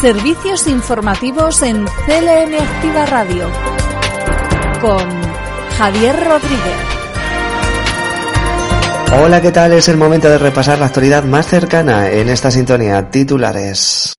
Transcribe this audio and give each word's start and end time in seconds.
Servicios 0.00 0.66
informativos 0.66 1.62
en 1.62 1.84
CLM 1.84 2.54
Activa 2.60 3.06
Radio 3.06 3.48
con 4.80 5.08
Javier 5.78 6.16
Rodríguez. 6.16 6.76
Hola, 9.22 9.40
¿qué 9.40 9.52
tal? 9.52 9.72
Es 9.72 9.88
el 9.88 9.96
momento 9.96 10.28
de 10.28 10.38
repasar 10.38 10.78
la 10.78 10.86
actualidad 10.86 11.22
más 11.24 11.46
cercana 11.46 12.10
en 12.10 12.28
esta 12.30 12.50
sintonía. 12.50 13.10
Titulares. 13.10 14.14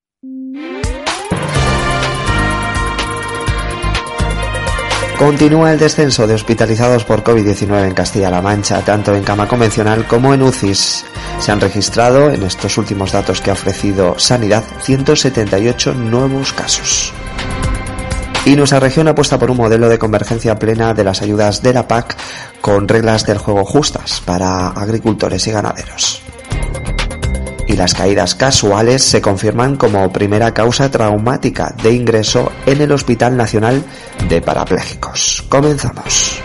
Continúa 5.17 5.71
el 5.71 5.79
descenso 5.79 6.27
de 6.27 6.33
hospitalizados 6.33 7.05
por 7.05 7.23
COVID-19 7.23 7.87
en 7.87 7.93
Castilla-La 7.93 8.41
Mancha, 8.41 8.81
tanto 8.81 9.15
en 9.15 9.23
cama 9.23 9.47
convencional 9.47 10.05
como 10.07 10.33
en 10.33 10.41
UCIs. 10.41 11.05
Se 11.39 11.51
han 11.51 11.61
registrado, 11.61 12.29
en 12.31 12.43
estos 12.43 12.77
últimos 12.77 13.11
datos 13.11 13.39
que 13.39 13.51
ha 13.51 13.53
ofrecido 13.53 14.17
Sanidad, 14.17 14.63
178 14.81 15.93
nuevos 15.93 16.51
casos. 16.51 17.13
Y 18.45 18.55
nuestra 18.55 18.79
región 18.79 19.07
apuesta 19.07 19.39
por 19.39 19.51
un 19.51 19.57
modelo 19.57 19.87
de 19.87 19.99
convergencia 19.99 20.59
plena 20.59 20.93
de 20.93 21.03
las 21.05 21.21
ayudas 21.21 21.61
de 21.61 21.73
la 21.73 21.87
PAC 21.87 22.17
con 22.59 22.87
reglas 22.87 23.25
del 23.25 23.37
juego 23.37 23.63
justas 23.63 24.21
para 24.25 24.69
agricultores 24.69 25.47
y 25.47 25.51
ganaderos 25.51 26.23
y 27.73 27.75
las 27.75 27.95
caídas 27.95 28.35
casuales 28.35 29.03
se 29.03 29.19
confirman 29.19 29.77
como 29.77 30.11
primera 30.13 30.53
causa 30.53 30.91
traumática 30.91 31.73
de 31.81 31.91
ingreso 31.91 32.51
en 32.67 32.81
el 32.81 32.91
Hospital 32.91 33.35
Nacional 33.35 33.83
de 34.29 34.41
Parapléjicos. 34.41 35.43
Comenzamos. 35.49 36.39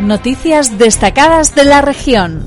Noticias 0.00 0.76
destacadas 0.76 1.54
de 1.54 1.64
la 1.64 1.80
región. 1.80 2.46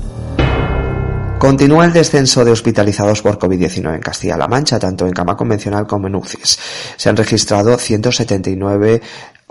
Continúa 1.40 1.84
el 1.84 1.92
descenso 1.92 2.44
de 2.44 2.52
hospitalizados 2.52 3.22
por 3.22 3.40
COVID-19 3.40 3.96
en 3.96 4.00
Castilla-La 4.00 4.46
Mancha, 4.46 4.78
tanto 4.78 5.04
en 5.04 5.12
cama 5.12 5.36
convencional 5.36 5.88
como 5.88 6.06
en 6.06 6.14
UCIs. 6.14 6.60
Se 6.96 7.08
han 7.08 7.16
registrado 7.16 7.76
179 7.76 9.02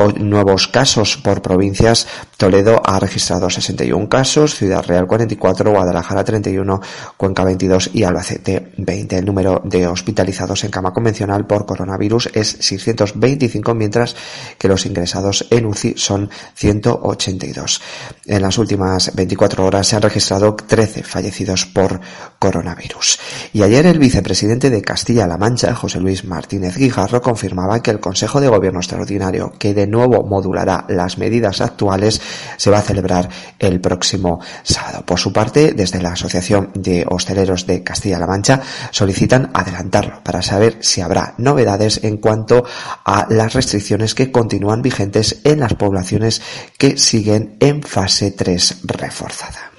nuevos 0.10 0.68
casos 0.68 1.18
por 1.18 1.42
provincias. 1.42 2.08
Toledo 2.38 2.82
ha 2.84 3.00
registrado 3.00 3.50
61 3.50 4.10
casos, 4.10 4.56
Ciudad 4.56 4.86
Real 4.86 5.08
44, 5.08 5.72
Guadalajara 5.72 6.24
31, 6.24 6.82
Cuenca 7.18 7.44
22 7.44 7.92
y 7.94 8.04
Albacete 8.04 8.72
20. 8.78 9.18
El 9.18 9.26
número 9.26 9.62
de 9.64 9.88
hospitalizados 9.88 10.64
en 10.64 10.72
cama 10.72 10.94
convencional 10.94 11.46
por 11.46 11.66
coronavirus 11.66 12.30
es 12.34 12.58
625, 12.60 13.74
mientras 13.76 14.16
que 14.58 14.68
los 14.68 14.86
ingresados 14.86 15.46
en 15.50 15.66
UCI 15.66 15.94
son 15.98 16.30
182. 16.56 17.82
En 18.26 18.42
las 18.42 18.58
últimas 18.58 19.14
24 19.16 19.66
horas 19.66 19.88
se 19.88 19.96
han 19.96 20.02
registrado 20.02 20.56
13 20.56 21.04
fallecidos 21.04 21.66
por 21.66 22.00
coronavirus. 22.40 23.20
Y 23.54 23.64
ayer 23.64 23.86
el 23.86 24.00
vicepresidente 24.00 24.70
de 24.70 24.82
Castilla-La 24.82 25.38
Mancha, 25.38 25.76
José 25.76 26.00
Luis 26.00 26.26
Martínez 26.26 26.76
Guijarro, 26.78 27.22
confirmaba 27.22 27.82
que 27.82 27.92
el 27.92 28.00
Consejo 28.00 28.42
de 28.42 28.48
Gobierno 28.48 28.80
Extraordinario, 28.80 29.54
que 29.58 29.74
de 29.74 29.88
nuevo 29.92 30.23
modulará 30.23 30.86
las 30.88 31.17
medidas 31.17 31.61
actuales 31.61 32.22
se 32.58 32.72
va 32.72 32.80
a 32.80 32.81
celebrar 32.81 33.30
el 33.59 33.80
próximo 33.80 34.39
sábado. 34.64 35.06
Por 35.06 35.20
su 35.20 35.31
parte, 35.31 35.73
desde 35.73 36.02
la 36.02 36.14
Asociación 36.14 36.72
de 36.73 37.06
Hosteleros 37.08 37.67
de 37.67 37.84
Castilla-La 37.84 38.28
Mancha 38.28 38.62
solicitan 38.92 39.52
adelantarlo 39.53 40.23
para 40.23 40.42
saber 40.42 40.78
si 40.81 41.02
habrá 41.02 41.36
novedades 41.38 42.03
en 42.03 42.17
cuanto 42.17 42.64
a 43.06 43.28
las 43.30 43.53
restricciones 43.53 44.16
que 44.16 44.31
continúan 44.31 44.81
vigentes 44.81 45.42
en 45.44 45.59
las 45.59 45.73
poblaciones 45.73 46.42
que 46.78 46.97
siguen 46.97 47.58
en 47.59 47.84
fase 47.84 48.31
3 48.31 48.78
reforzada. 48.84 49.71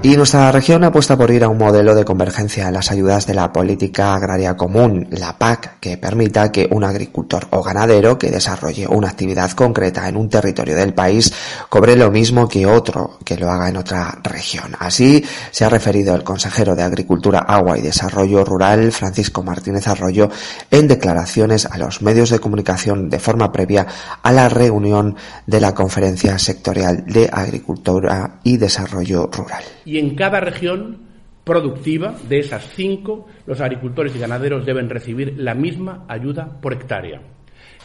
Y 0.00 0.16
nuestra 0.16 0.52
región 0.52 0.84
apuesta 0.84 1.18
por 1.18 1.28
ir 1.32 1.42
a 1.42 1.48
un 1.48 1.58
modelo 1.58 1.92
de 1.92 2.04
convergencia 2.04 2.68
en 2.68 2.74
las 2.74 2.92
ayudas 2.92 3.26
de 3.26 3.34
la 3.34 3.52
política 3.52 4.14
agraria 4.14 4.56
común, 4.56 5.08
la 5.10 5.36
PAC, 5.36 5.80
que 5.80 5.96
permita 5.96 6.52
que 6.52 6.68
un 6.70 6.84
agricultor 6.84 7.48
o 7.50 7.64
ganadero 7.64 8.16
que 8.16 8.30
desarrolle 8.30 8.86
una 8.86 9.08
actividad 9.08 9.50
concreta 9.50 10.08
en 10.08 10.16
un 10.16 10.28
territorio 10.28 10.76
del 10.76 10.94
país 10.94 11.34
cobre 11.68 11.96
lo 11.96 12.12
mismo 12.12 12.48
que 12.48 12.64
otro 12.64 13.18
que 13.24 13.36
lo 13.36 13.50
haga 13.50 13.68
en 13.68 13.76
otra 13.76 14.20
región. 14.22 14.76
Así 14.78 15.24
se 15.50 15.64
ha 15.64 15.68
referido 15.68 16.14
el 16.14 16.22
consejero 16.22 16.76
de 16.76 16.84
Agricultura, 16.84 17.40
Agua 17.40 17.76
y 17.76 17.82
Desarrollo 17.82 18.44
Rural, 18.44 18.92
Francisco 18.92 19.42
Martínez 19.42 19.88
Arroyo, 19.88 20.30
en 20.70 20.86
declaraciones 20.86 21.66
a 21.66 21.76
los 21.76 22.02
medios 22.02 22.30
de 22.30 22.38
comunicación 22.38 23.10
de 23.10 23.18
forma 23.18 23.50
previa 23.50 23.88
a 24.22 24.30
la 24.30 24.48
reunión 24.48 25.16
de 25.44 25.60
la 25.60 25.74
Conferencia 25.74 26.38
Sectorial 26.38 27.04
de 27.04 27.28
Agricultura 27.32 28.38
y 28.44 28.58
Desarrollo 28.58 29.26
Rural 29.26 29.64
y 29.88 29.98
en 29.98 30.14
cada 30.14 30.38
región 30.40 30.98
productiva 31.44 32.14
de 32.28 32.40
esas 32.40 32.62
cinco, 32.74 33.26
los 33.46 33.62
agricultores 33.62 34.14
y 34.14 34.18
ganaderos 34.18 34.66
deben 34.66 34.90
recibir 34.90 35.32
la 35.38 35.54
misma 35.54 36.04
ayuda 36.08 36.60
por 36.60 36.74
hectárea. 36.74 37.22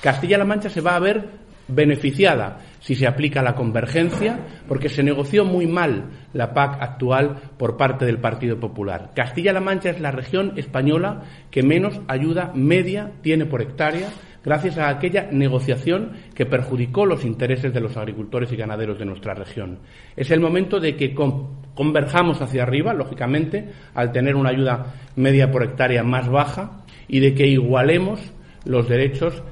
Castilla-La 0.02 0.44
Mancha 0.44 0.70
se 0.70 0.82
va 0.82 0.98
a 0.98 1.00
ver 1.00 1.30
beneficiada 1.70 2.60
si 2.82 2.94
se 2.94 3.08
aplica 3.08 3.42
la 3.42 3.56
convergencia, 3.56 4.38
porque 4.68 4.90
se 4.90 5.02
negoció 5.02 5.46
muy 5.46 5.66
mal 5.66 6.10
la 6.34 6.54
PAC 6.54 6.82
actual 6.82 7.38
por 7.58 7.78
parte 7.78 8.06
del 8.06 8.20
Partido 8.20 8.60
Popular. 8.60 9.12
Castilla-La 9.16 9.62
Mancha 9.62 9.92
es 9.92 10.02
la 10.02 10.12
región 10.12 10.58
española 10.58 11.24
que 11.52 11.64
menos 11.64 12.02
ayuda 12.10 12.52
media 12.54 13.14
tiene 13.22 13.46
por 13.46 13.62
hectárea 13.62 14.10
gracias 14.44 14.78
a 14.78 14.90
aquella 14.90 15.30
negociación 15.32 16.12
que 16.36 16.46
perjudicó 16.46 17.06
los 17.06 17.26
intereses 17.26 17.74
de 17.74 17.80
los 17.80 17.96
agricultores 17.98 18.52
y 18.52 18.56
ganaderos 18.56 19.00
de 19.00 19.06
nuestra 19.06 19.34
región. 19.34 19.80
Es 20.16 20.32
el 20.32 20.40
momento 20.40 20.80
de 20.80 20.96
que 20.96 21.14
converjamos 21.14 22.42
hacia 22.42 22.64
arriba, 22.64 22.94
lógicamente, 22.94 23.70
al 23.94 24.12
tener 24.12 24.36
una 24.36 24.50
ayuda 24.50 24.94
media 25.16 25.50
por 25.52 25.64
hectárea 25.64 26.04
más 26.04 26.30
baja 26.30 26.84
y 27.08 27.20
de 27.20 27.34
que 27.34 27.48
igualemos 27.48 28.34
los 28.66 28.88
derechos 28.88 29.44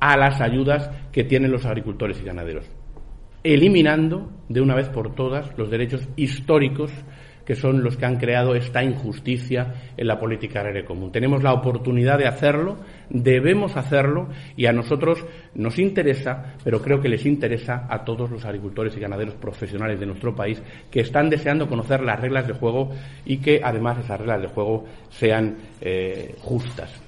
a 0.00 0.16
las 0.16 0.40
ayudas 0.40 0.90
que 1.12 1.24
tienen 1.24 1.50
los 1.50 1.64
agricultores 1.64 2.20
y 2.20 2.24
ganaderos, 2.24 2.66
eliminando 3.42 4.30
de 4.48 4.60
una 4.60 4.74
vez 4.74 4.88
por 4.88 5.14
todas 5.14 5.56
los 5.56 5.70
derechos 5.70 6.08
históricos 6.16 6.90
que 7.44 7.54
son 7.54 7.82
los 7.82 7.96
que 7.96 8.06
han 8.06 8.16
creado 8.16 8.54
esta 8.54 8.82
injusticia 8.82 9.74
en 9.96 10.06
la 10.06 10.18
política 10.18 10.60
agraria 10.60 10.84
común. 10.84 11.12
Tenemos 11.12 11.42
la 11.42 11.52
oportunidad 11.52 12.18
de 12.18 12.26
hacerlo, 12.26 12.76
debemos 13.10 13.76
hacerlo 13.76 14.28
y 14.56 14.66
a 14.66 14.72
nosotros 14.72 15.24
nos 15.54 15.78
interesa, 15.78 16.54
pero 16.64 16.80
creo 16.80 17.00
que 17.00 17.08
les 17.08 17.26
interesa 17.26 17.86
a 17.88 18.04
todos 18.04 18.30
los 18.30 18.44
agricultores 18.44 18.96
y 18.96 19.00
ganaderos 19.00 19.34
profesionales 19.34 20.00
de 20.00 20.06
nuestro 20.06 20.34
país 20.34 20.62
que 20.90 21.00
están 21.00 21.30
deseando 21.30 21.68
conocer 21.68 22.02
las 22.02 22.20
reglas 22.20 22.46
de 22.46 22.54
juego 22.54 22.90
y 23.24 23.38
que 23.38 23.60
además 23.62 23.98
esas 23.98 24.18
reglas 24.18 24.42
de 24.42 24.48
juego 24.48 24.84
sean 25.10 25.56
eh, 25.80 26.34
justas. 26.40 27.03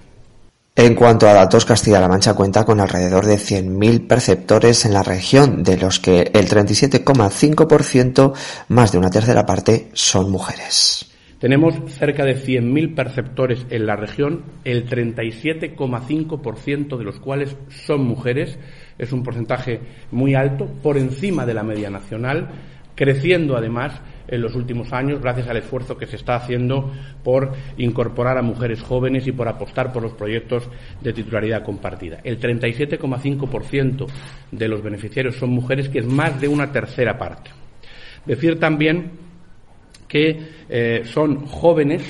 En 0.78 0.94
cuanto 0.94 1.26
a 1.26 1.32
datos, 1.32 1.64
Castilla-La 1.64 2.06
Mancha 2.06 2.34
cuenta 2.34 2.66
con 2.66 2.80
alrededor 2.80 3.24
de 3.24 3.36
100.000 3.36 4.06
perceptores 4.06 4.84
en 4.84 4.92
la 4.92 5.02
región, 5.02 5.62
de 5.62 5.78
los 5.78 6.00
que 6.00 6.30
el 6.34 6.50
37,5%, 6.50 8.34
más 8.68 8.92
de 8.92 8.98
una 8.98 9.08
tercera 9.08 9.46
parte, 9.46 9.88
son 9.94 10.30
mujeres. 10.30 11.10
Tenemos 11.38 11.76
cerca 11.88 12.26
de 12.26 12.36
100.000 12.36 12.94
perceptores 12.94 13.64
en 13.70 13.86
la 13.86 13.96
región, 13.96 14.44
el 14.64 14.86
37,5% 14.86 16.98
de 16.98 17.04
los 17.04 17.20
cuales 17.20 17.56
son 17.70 18.04
mujeres. 18.04 18.58
Es 18.98 19.12
un 19.12 19.22
porcentaje 19.22 19.80
muy 20.10 20.34
alto, 20.34 20.66
por 20.82 20.98
encima 20.98 21.46
de 21.46 21.54
la 21.54 21.62
media 21.62 21.88
nacional, 21.88 22.50
creciendo 22.96 23.56
además 23.56 24.00
en 24.26 24.40
los 24.40 24.56
últimos 24.56 24.92
años 24.92 25.20
gracias 25.20 25.46
al 25.46 25.58
esfuerzo 25.58 25.96
que 25.96 26.06
se 26.06 26.16
está 26.16 26.34
haciendo 26.34 26.92
por 27.22 27.52
incorporar 27.76 28.38
a 28.38 28.42
mujeres 28.42 28.82
jóvenes 28.82 29.26
y 29.28 29.32
por 29.32 29.46
apostar 29.46 29.92
por 29.92 30.02
los 30.02 30.14
proyectos 30.14 30.68
de 31.00 31.12
titularidad 31.12 31.62
compartida. 31.62 32.18
El 32.24 32.40
37,5% 32.40 34.06
de 34.50 34.68
los 34.68 34.82
beneficiarios 34.82 35.36
son 35.36 35.50
mujeres, 35.50 35.88
que 35.88 36.00
es 36.00 36.06
más 36.06 36.40
de 36.40 36.48
una 36.48 36.72
tercera 36.72 37.16
parte. 37.16 37.50
Decir 38.24 38.58
también 38.58 39.12
que 40.08 40.40
eh, 40.68 41.02
son 41.04 41.46
jóvenes, 41.46 42.02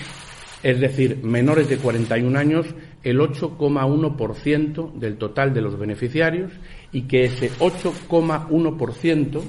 es 0.62 0.80
decir, 0.80 1.18
menores 1.22 1.68
de 1.68 1.76
41 1.76 2.38
años, 2.38 2.66
el 3.02 3.20
8,1% 3.20 4.94
del 4.94 5.16
total 5.16 5.52
de 5.52 5.60
los 5.60 5.78
beneficiarios 5.78 6.52
y 6.92 7.02
que 7.02 7.24
ese 7.24 7.50
8,1% 7.52 9.42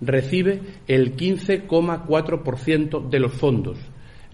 recibe 0.00 0.60
el 0.86 1.16
15,4% 1.16 3.08
de 3.08 3.18
los 3.20 3.32
fondos. 3.32 3.78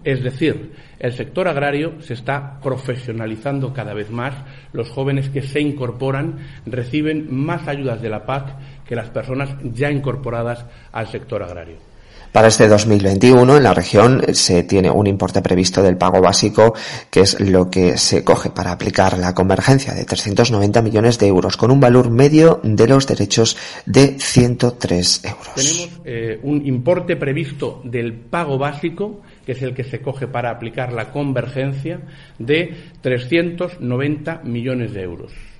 Es 0.03 0.23
decir, 0.23 0.71
el 0.97 1.13
sector 1.13 1.47
agrario 1.47 2.01
se 2.01 2.13
está 2.15 2.59
profesionalizando 2.59 3.71
cada 3.71 3.93
vez 3.93 4.09
más, 4.09 4.33
los 4.73 4.89
jóvenes 4.89 5.29
que 5.29 5.43
se 5.43 5.61
incorporan 5.61 6.39
reciben 6.65 7.27
más 7.29 7.67
ayudas 7.67 8.01
de 8.01 8.09
la 8.09 8.25
PAC 8.25 8.83
que 8.85 8.95
las 8.95 9.11
personas 9.11 9.55
ya 9.61 9.91
incorporadas 9.91 10.65
al 10.91 11.07
sector 11.07 11.43
agrario. 11.43 11.90
Para 12.31 12.47
este 12.47 12.69
2021 12.69 13.57
en 13.57 13.63
la 13.63 13.73
región 13.73 14.21
se 14.33 14.63
tiene 14.63 14.89
un 14.89 15.05
importe 15.05 15.41
previsto 15.41 15.83
del 15.83 15.97
pago 15.97 16.21
básico 16.21 16.73
que 17.09 17.21
es 17.21 17.37
lo 17.41 17.69
que 17.69 17.97
se 17.97 18.23
coge 18.23 18.49
para 18.49 18.71
aplicar 18.71 19.17
la 19.17 19.35
convergencia 19.35 19.93
de 19.93 20.05
390 20.05 20.81
millones 20.81 21.19
de 21.19 21.27
euros 21.27 21.57
con 21.57 21.71
un 21.71 21.81
valor 21.81 22.09
medio 22.09 22.61
de 22.63 22.87
los 22.87 23.05
derechos 23.05 23.57
de 23.85 24.17
103 24.17 25.25
euros. 25.25 25.49
Tenemos 25.55 25.99
eh, 26.05 26.39
un 26.43 26.65
importe 26.65 27.17
previsto 27.17 27.81
del 27.83 28.13
pago 28.13 28.57
básico 28.57 29.21
que 29.45 29.51
es 29.51 29.61
el 29.61 29.73
que 29.73 29.83
se 29.83 29.99
coge 29.99 30.27
para 30.27 30.51
aplicar 30.51 30.93
la 30.93 31.11
convergencia 31.11 31.99
de 32.39 32.73
390 33.01 34.41
millones 34.45 34.93
de 34.93 35.01
euros 35.01 35.50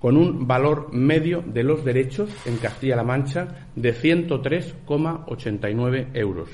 con 0.00 0.16
un 0.16 0.46
valor 0.46 0.90
medio 0.92 1.42
de 1.42 1.64
los 1.64 1.84
derechos 1.84 2.30
en 2.46 2.58
Castilla-La 2.58 3.02
Mancha 3.02 3.66
de 3.74 3.92
103,89 3.94 6.10
euros 6.14 6.48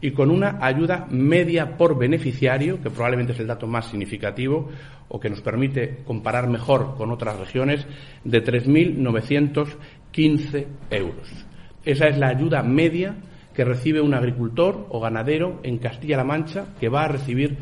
y 0.00 0.12
con 0.12 0.30
una 0.30 0.58
ayuda 0.60 1.06
media 1.10 1.76
por 1.76 1.98
beneficiario, 1.98 2.80
que 2.82 2.90
probablemente 2.90 3.32
es 3.32 3.40
el 3.40 3.46
dato 3.46 3.66
más 3.66 3.86
significativo 3.86 4.68
o 5.08 5.20
que 5.20 5.30
nos 5.30 5.40
permite 5.40 6.00
comparar 6.04 6.48
mejor 6.48 6.96
con 6.96 7.10
otras 7.10 7.38
regiones, 7.38 7.86
de 8.24 8.44
3.915 8.44 10.66
euros. 10.90 11.46
Esa 11.84 12.08
es 12.08 12.18
la 12.18 12.28
ayuda 12.28 12.62
media 12.62 13.16
que 13.54 13.64
recibe 13.64 14.00
un 14.00 14.14
agricultor 14.14 14.86
o 14.90 15.00
ganadero 15.00 15.60
en 15.62 15.78
Castilla-La 15.78 16.24
Mancha 16.24 16.66
que 16.78 16.88
va 16.88 17.04
a 17.04 17.08
recibir 17.08 17.56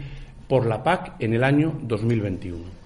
por 0.49 0.67
la 0.67 0.83
PAC 0.83 1.15
en 1.21 1.35
el 1.35 1.45
año 1.45 1.79
2021. 1.83 2.84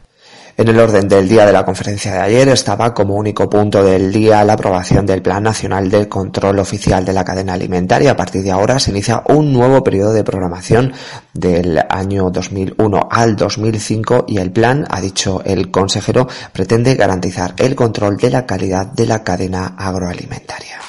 En 0.59 0.67
el 0.67 0.81
orden 0.81 1.07
del 1.07 1.29
día 1.29 1.47
de 1.47 1.53
la 1.53 1.65
conferencia 1.65 2.13
de 2.15 2.19
ayer 2.19 2.49
estaba 2.49 2.93
como 2.93 3.15
único 3.15 3.49
punto 3.49 3.85
del 3.85 4.11
día 4.11 4.43
la 4.43 4.55
aprobación 4.55 5.07
del 5.07 5.23
Plan 5.23 5.45
Nacional 5.45 5.89
de 5.89 6.09
Control 6.09 6.59
Oficial 6.59 7.05
de 7.05 7.13
la 7.13 7.25
Cadena 7.25 7.53
Alimentaria. 7.53 8.11
A 8.11 8.17
partir 8.17 8.43
de 8.43 8.51
ahora 8.51 8.81
se 8.81 8.91
inicia 8.91 9.23
un 9.27 9.53
nuevo 9.53 9.85
periodo 9.85 10.13
de 10.13 10.25
programación 10.25 10.93
del 11.33 11.79
año 11.89 12.31
2001 12.31 13.09
al 13.09 13.37
2005 13.37 14.25
y 14.27 14.39
el 14.39 14.51
plan, 14.51 14.85
ha 14.91 15.01
dicho 15.01 15.43
el 15.45 15.71
consejero, 15.71 16.27
pretende 16.53 16.97
garantizar 16.97 17.55
el 17.57 17.77
control 17.77 18.17
de 18.17 18.31
la 18.31 18.45
calidad 18.45 18.87
de 18.87 19.07
la 19.07 19.23
cadena 19.23 19.77
agroalimentaria. 19.79 20.81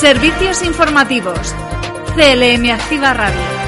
Servicios 0.00 0.64
informativos. 0.64 1.54
CLM 2.16 2.70
Activa 2.72 3.14
Radio. 3.14 3.63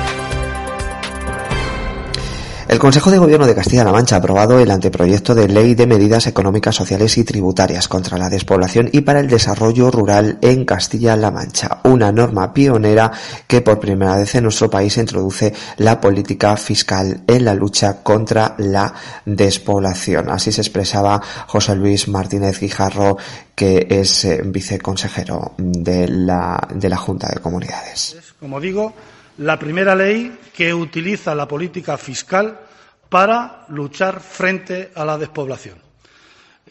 El 2.68 2.80
Consejo 2.80 3.12
de 3.12 3.18
Gobierno 3.18 3.46
de 3.46 3.54
Castilla-La 3.54 3.92
Mancha 3.92 4.16
ha 4.16 4.18
aprobado 4.18 4.58
el 4.58 4.72
anteproyecto 4.72 5.36
de 5.36 5.46
Ley 5.46 5.76
de 5.76 5.86
Medidas 5.86 6.26
Económicas, 6.26 6.74
Sociales 6.74 7.16
y 7.16 7.22
Tributarias 7.22 7.86
contra 7.86 8.18
la 8.18 8.28
Despoblación 8.28 8.88
y 8.90 9.02
para 9.02 9.20
el 9.20 9.28
Desarrollo 9.28 9.88
Rural 9.88 10.38
en 10.42 10.64
Castilla-La 10.64 11.30
Mancha, 11.30 11.78
una 11.84 12.10
norma 12.10 12.52
pionera 12.52 13.12
que 13.46 13.60
por 13.60 13.78
primera 13.78 14.16
vez 14.16 14.34
en 14.34 14.42
nuestro 14.42 14.68
país 14.68 14.96
introduce 14.96 15.54
la 15.76 16.00
política 16.00 16.56
fiscal 16.56 17.20
en 17.28 17.44
la 17.44 17.54
lucha 17.54 18.02
contra 18.02 18.56
la 18.58 18.92
despoblación. 19.24 20.28
Así 20.28 20.50
se 20.50 20.62
expresaba 20.62 21.22
José 21.46 21.76
Luis 21.76 22.08
Martínez 22.08 22.58
Guijarro, 22.58 23.16
que 23.54 23.86
es 23.88 24.24
eh, 24.24 24.42
viceconsejero 24.44 25.54
de 25.56 26.08
la, 26.08 26.66
de 26.74 26.88
la 26.88 26.96
Junta 26.96 27.28
de 27.28 27.40
Comunidades. 27.40 28.16
Como 28.40 28.60
digo, 28.60 28.92
la 29.38 29.58
primera 29.58 29.94
ley 29.94 30.38
que 30.54 30.72
utiliza 30.72 31.34
la 31.34 31.46
política 31.46 31.96
fiscal 31.98 32.60
para 33.08 33.66
luchar 33.68 34.20
frente 34.20 34.90
a 34.94 35.04
la 35.04 35.18
despoblación, 35.18 35.78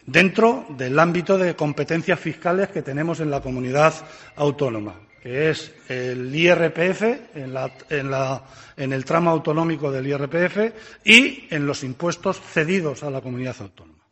dentro 0.06 0.66
del 0.70 0.98
ámbito 1.00 1.38
de 1.38 1.56
competencias 1.56 2.20
fiscales 2.20 2.70
que 2.70 2.82
tenemos 2.82 3.20
en 3.20 3.32
la 3.32 3.42
comunidad 3.42 3.94
autónoma, 4.36 4.96
que 5.22 5.50
es 5.50 5.74
el 5.88 6.36
IRPF, 6.36 7.02
en, 7.36 8.92
el 8.94 9.06
tramo 9.06 9.32
autonómico 9.32 9.92
del 9.92 10.08
IRPF 10.08 10.58
y 11.04 11.48
en 11.50 11.66
los 11.66 11.84
impuestos 11.84 12.40
cedidos 12.40 13.04
a 13.04 13.10
la 13.10 13.22
comunidad 13.22 13.56
autónoma. 13.60 14.05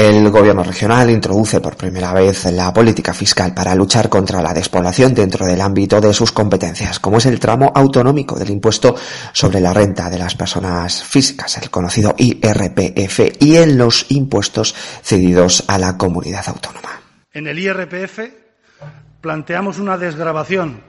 El 0.00 0.30
gobierno 0.30 0.62
regional 0.62 1.10
introduce 1.10 1.60
por 1.60 1.76
primera 1.76 2.14
vez 2.14 2.46
la 2.46 2.72
política 2.72 3.12
fiscal 3.12 3.52
para 3.52 3.74
luchar 3.74 4.08
contra 4.08 4.40
la 4.40 4.54
despoblación 4.54 5.12
dentro 5.12 5.44
del 5.44 5.60
ámbito 5.60 6.00
de 6.00 6.14
sus 6.14 6.32
competencias, 6.32 6.98
como 6.98 7.18
es 7.18 7.26
el 7.26 7.38
tramo 7.38 7.70
autonómico 7.74 8.34
del 8.38 8.48
impuesto 8.48 8.96
sobre 9.34 9.60
la 9.60 9.74
renta 9.74 10.08
de 10.08 10.16
las 10.16 10.34
personas 10.34 11.04
físicas, 11.04 11.58
el 11.58 11.68
conocido 11.68 12.14
IRPF, 12.16 13.42
y 13.42 13.56
en 13.56 13.76
los 13.76 14.10
impuestos 14.10 14.74
cedidos 15.02 15.64
a 15.66 15.76
la 15.76 15.98
comunidad 15.98 16.48
autónoma. 16.48 17.02
En 17.34 17.46
el 17.46 17.58
IRPF 17.58 18.20
planteamos 19.20 19.78
una 19.78 19.98
desgrabación 19.98 20.80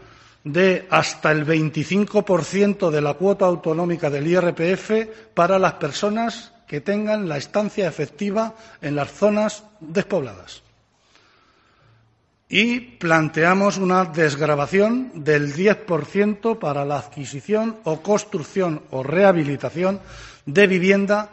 de 0.45 0.87
hasta 0.89 1.33
el 1.33 1.45
25% 1.45 2.89
de 2.89 3.01
la 3.01 3.15
cuota 3.15 3.43
autonómica 3.43 4.09
del 4.09 4.27
IRPF 4.27 5.33
para 5.33 5.59
las 5.59 5.73
personas 5.73 6.53
que 6.71 6.79
tengan 6.79 7.27
la 7.27 7.35
estancia 7.35 7.85
efectiva 7.85 8.56
en 8.81 8.95
las 8.95 9.12
zonas 9.12 9.65
despobladas. 9.81 10.63
Y 12.47 12.79
planteamos 12.95 13.75
una 13.75 14.06
desgrabación 14.06 15.12
del 15.13 15.53
10% 15.53 16.59
para 16.59 16.85
la 16.85 17.00
adquisición 17.00 17.75
o 17.83 18.00
construcción 18.00 18.83
o 18.91 19.03
rehabilitación 19.03 20.00
de 20.45 20.68
vivienda 20.68 21.27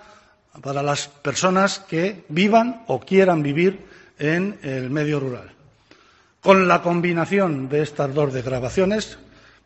para 0.60 0.82
las 0.82 1.06
personas 1.06 1.78
que 1.86 2.24
vivan 2.28 2.82
o 2.88 2.98
quieran 2.98 3.40
vivir 3.40 3.86
en 4.18 4.58
el 4.62 4.90
medio 4.90 5.20
rural. 5.20 5.52
Con 6.40 6.66
la 6.66 6.82
combinación 6.82 7.68
de 7.68 7.82
estas 7.82 8.12
dos 8.12 8.34
desgrabaciones 8.34 9.18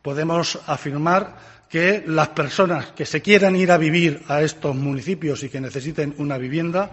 podemos 0.02 0.60
afirmar 0.66 1.61
que 1.72 2.04
las 2.06 2.28
personas 2.28 2.88
que 2.94 3.06
se 3.06 3.22
quieran 3.22 3.56
ir 3.56 3.72
a 3.72 3.78
vivir 3.78 4.22
a 4.28 4.42
estos 4.42 4.76
municipios 4.76 5.42
y 5.42 5.48
que 5.48 5.58
necesiten 5.58 6.14
una 6.18 6.36
vivienda 6.36 6.90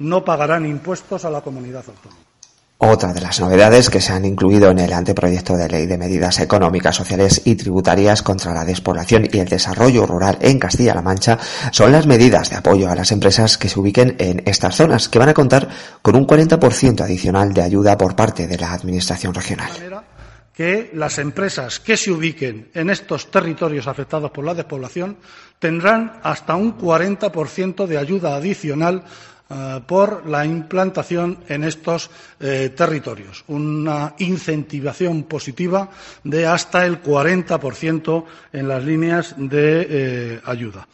no 0.00 0.24
pagarán 0.24 0.66
impuestos 0.66 1.24
a 1.24 1.30
la 1.30 1.42
comunidad 1.42 1.84
autónoma. 1.86 2.22
Otra 2.78 3.12
de 3.12 3.20
las 3.20 3.40
novedades 3.40 3.88
que 3.88 4.00
se 4.00 4.12
han 4.12 4.24
incluido 4.24 4.70
en 4.70 4.80
el 4.80 4.92
anteproyecto 4.92 5.56
de 5.56 5.68
ley 5.68 5.86
de 5.86 5.96
medidas 5.96 6.40
económicas, 6.40 6.96
sociales 6.96 7.42
y 7.44 7.54
tributarias 7.54 8.22
contra 8.22 8.52
la 8.52 8.64
despoblación 8.64 9.28
y 9.32 9.38
el 9.38 9.48
desarrollo 9.48 10.04
rural 10.06 10.38
en 10.40 10.58
Castilla-La 10.58 11.02
Mancha 11.02 11.38
son 11.70 11.92
las 11.92 12.06
medidas 12.08 12.50
de 12.50 12.56
apoyo 12.56 12.90
a 12.90 12.96
las 12.96 13.12
empresas 13.12 13.56
que 13.56 13.68
se 13.68 13.78
ubiquen 13.78 14.16
en 14.18 14.42
estas 14.44 14.74
zonas, 14.74 15.08
que 15.08 15.20
van 15.20 15.28
a 15.28 15.34
contar 15.34 15.68
con 16.02 16.16
un 16.16 16.26
40% 16.26 17.00
adicional 17.00 17.54
de 17.54 17.62
ayuda 17.62 17.96
por 17.96 18.16
parte 18.16 18.48
de 18.48 18.58
la 18.58 18.72
Administración 18.72 19.32
regional 19.32 19.70
que 20.56 20.90
las 20.94 21.18
empresas 21.18 21.78
que 21.80 21.98
se 21.98 22.10
ubiquen 22.10 22.70
en 22.72 22.88
estos 22.88 23.30
territorios 23.30 23.86
afectados 23.86 24.30
por 24.30 24.42
la 24.42 24.54
despoblación 24.54 25.18
tendrán 25.58 26.18
hasta 26.22 26.56
un 26.56 26.78
40% 26.78 27.86
de 27.86 27.98
ayuda 27.98 28.34
adicional 28.36 29.04
eh, 29.50 29.80
por 29.86 30.26
la 30.26 30.46
implantación 30.46 31.40
en 31.46 31.62
estos 31.62 32.08
eh, 32.40 32.70
territorios, 32.74 33.44
una 33.48 34.14
incentivación 34.18 35.24
positiva 35.24 35.90
de 36.24 36.46
hasta 36.46 36.86
el 36.86 37.02
40% 37.02 38.24
en 38.54 38.66
las 38.66 38.82
líneas 38.82 39.34
de 39.36 39.86
eh, 39.90 40.40
ayuda. 40.46 40.88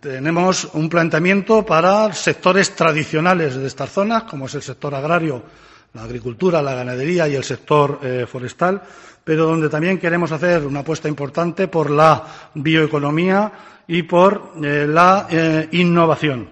tenemos 0.00 0.68
un 0.74 0.88
planteamiento 0.88 1.64
para 1.66 2.12
sectores 2.12 2.74
tradicionales 2.74 3.54
de 3.56 3.66
estas 3.66 3.90
zonas, 3.90 4.24
como 4.24 4.46
es 4.46 4.54
el 4.54 4.62
sector 4.62 4.94
agrario 4.94 5.42
la 5.94 6.04
agricultura, 6.04 6.62
la 6.62 6.74
ganadería 6.74 7.28
y 7.28 7.34
el 7.34 7.44
sector 7.44 7.98
eh, 8.02 8.26
forestal, 8.30 8.82
pero 9.24 9.46
donde 9.46 9.68
también 9.68 9.98
queremos 9.98 10.32
hacer 10.32 10.64
una 10.66 10.80
apuesta 10.80 11.08
importante 11.08 11.68
por 11.68 11.90
la 11.90 12.50
bioeconomía 12.54 13.52
y 13.86 14.02
por 14.04 14.52
eh, 14.62 14.86
la 14.88 15.26
eh, 15.30 15.68
innovación, 15.72 16.48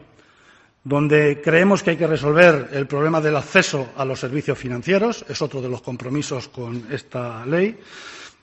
donde 0.83 1.40
creemos 1.40 1.83
que 1.83 1.90
hay 1.90 1.97
que 1.97 2.07
resolver 2.07 2.71
el 2.73 2.87
problema 2.87 3.21
del 3.21 3.37
acceso 3.37 3.90
a 3.97 4.04
los 4.04 4.18
servicios 4.18 4.59
financieros, 4.59 5.25
es 5.28 5.40
otro 5.40 5.62
de 5.62 5.68
los 5.68 5.83
compromisos 5.83 6.49
con 6.49 6.87
esta 6.90 7.47
ley, 7.47 7.78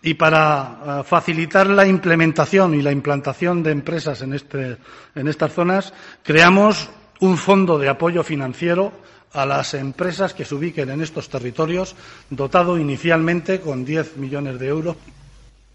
y 0.01 0.13
para 0.13 1.03
facilitar 1.03 1.65
la 1.65 1.87
implementación 1.87 2.75
y 2.75 2.83
la 2.83 2.91
implantación 2.91 3.63
de 3.63 3.71
empresas 3.71 4.21
en, 4.21 4.33
este, 4.33 4.77
en 5.15 5.27
estas 5.27 5.51
zonas, 5.51 5.93
creamos 6.21 6.89
un 7.21 7.37
fondo 7.37 7.79
de 7.79 7.89
apoyo 7.89 8.23
financiero 8.23 8.91
a 9.35 9.45
las 9.45 9.73
empresas 9.73 10.33
que 10.33 10.45
se 10.45 10.55
ubiquen 10.55 10.89
en 10.89 11.01
estos 11.01 11.29
territorios, 11.29 11.95
dotado 12.29 12.77
inicialmente 12.77 13.59
con 13.59 13.85
10 13.85 14.17
millones 14.17 14.59
de 14.59 14.67
euros. 14.67 14.95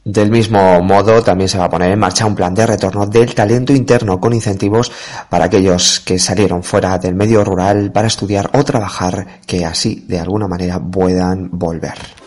Del 0.03 0.31
mismo 0.31 0.81
modo, 0.83 1.23
también 1.23 1.49
se 1.49 1.59
va 1.59 1.67
a 1.67 1.71
poner 1.71 1.93
en 1.93 1.99
marcha 1.99 2.25
un 2.25 2.35
plan 2.35 2.55
de 2.55 2.67
retorno 2.67 3.07
del 3.07 3.35
talento 3.35 3.75
interno 3.75 4.19
con 4.19 4.33
incentivos 4.33 4.91
para 5.29 5.45
aquellos 5.45 6.01
que 6.01 6.19
salieron 6.19 6.63
fuera 6.63 6.97
del 6.97 7.15
medio 7.15 7.45
rural 7.45 7.93
para 7.93 8.09
estudiar 8.09 8.49
o 8.55 8.65
trabajar, 8.65 9.41
que 9.47 9.67
así 9.67 10.07
de 10.09 10.19
alguna 10.19 10.49
manera 10.49 10.81
puedan 10.81 11.51
volver. 11.53 12.20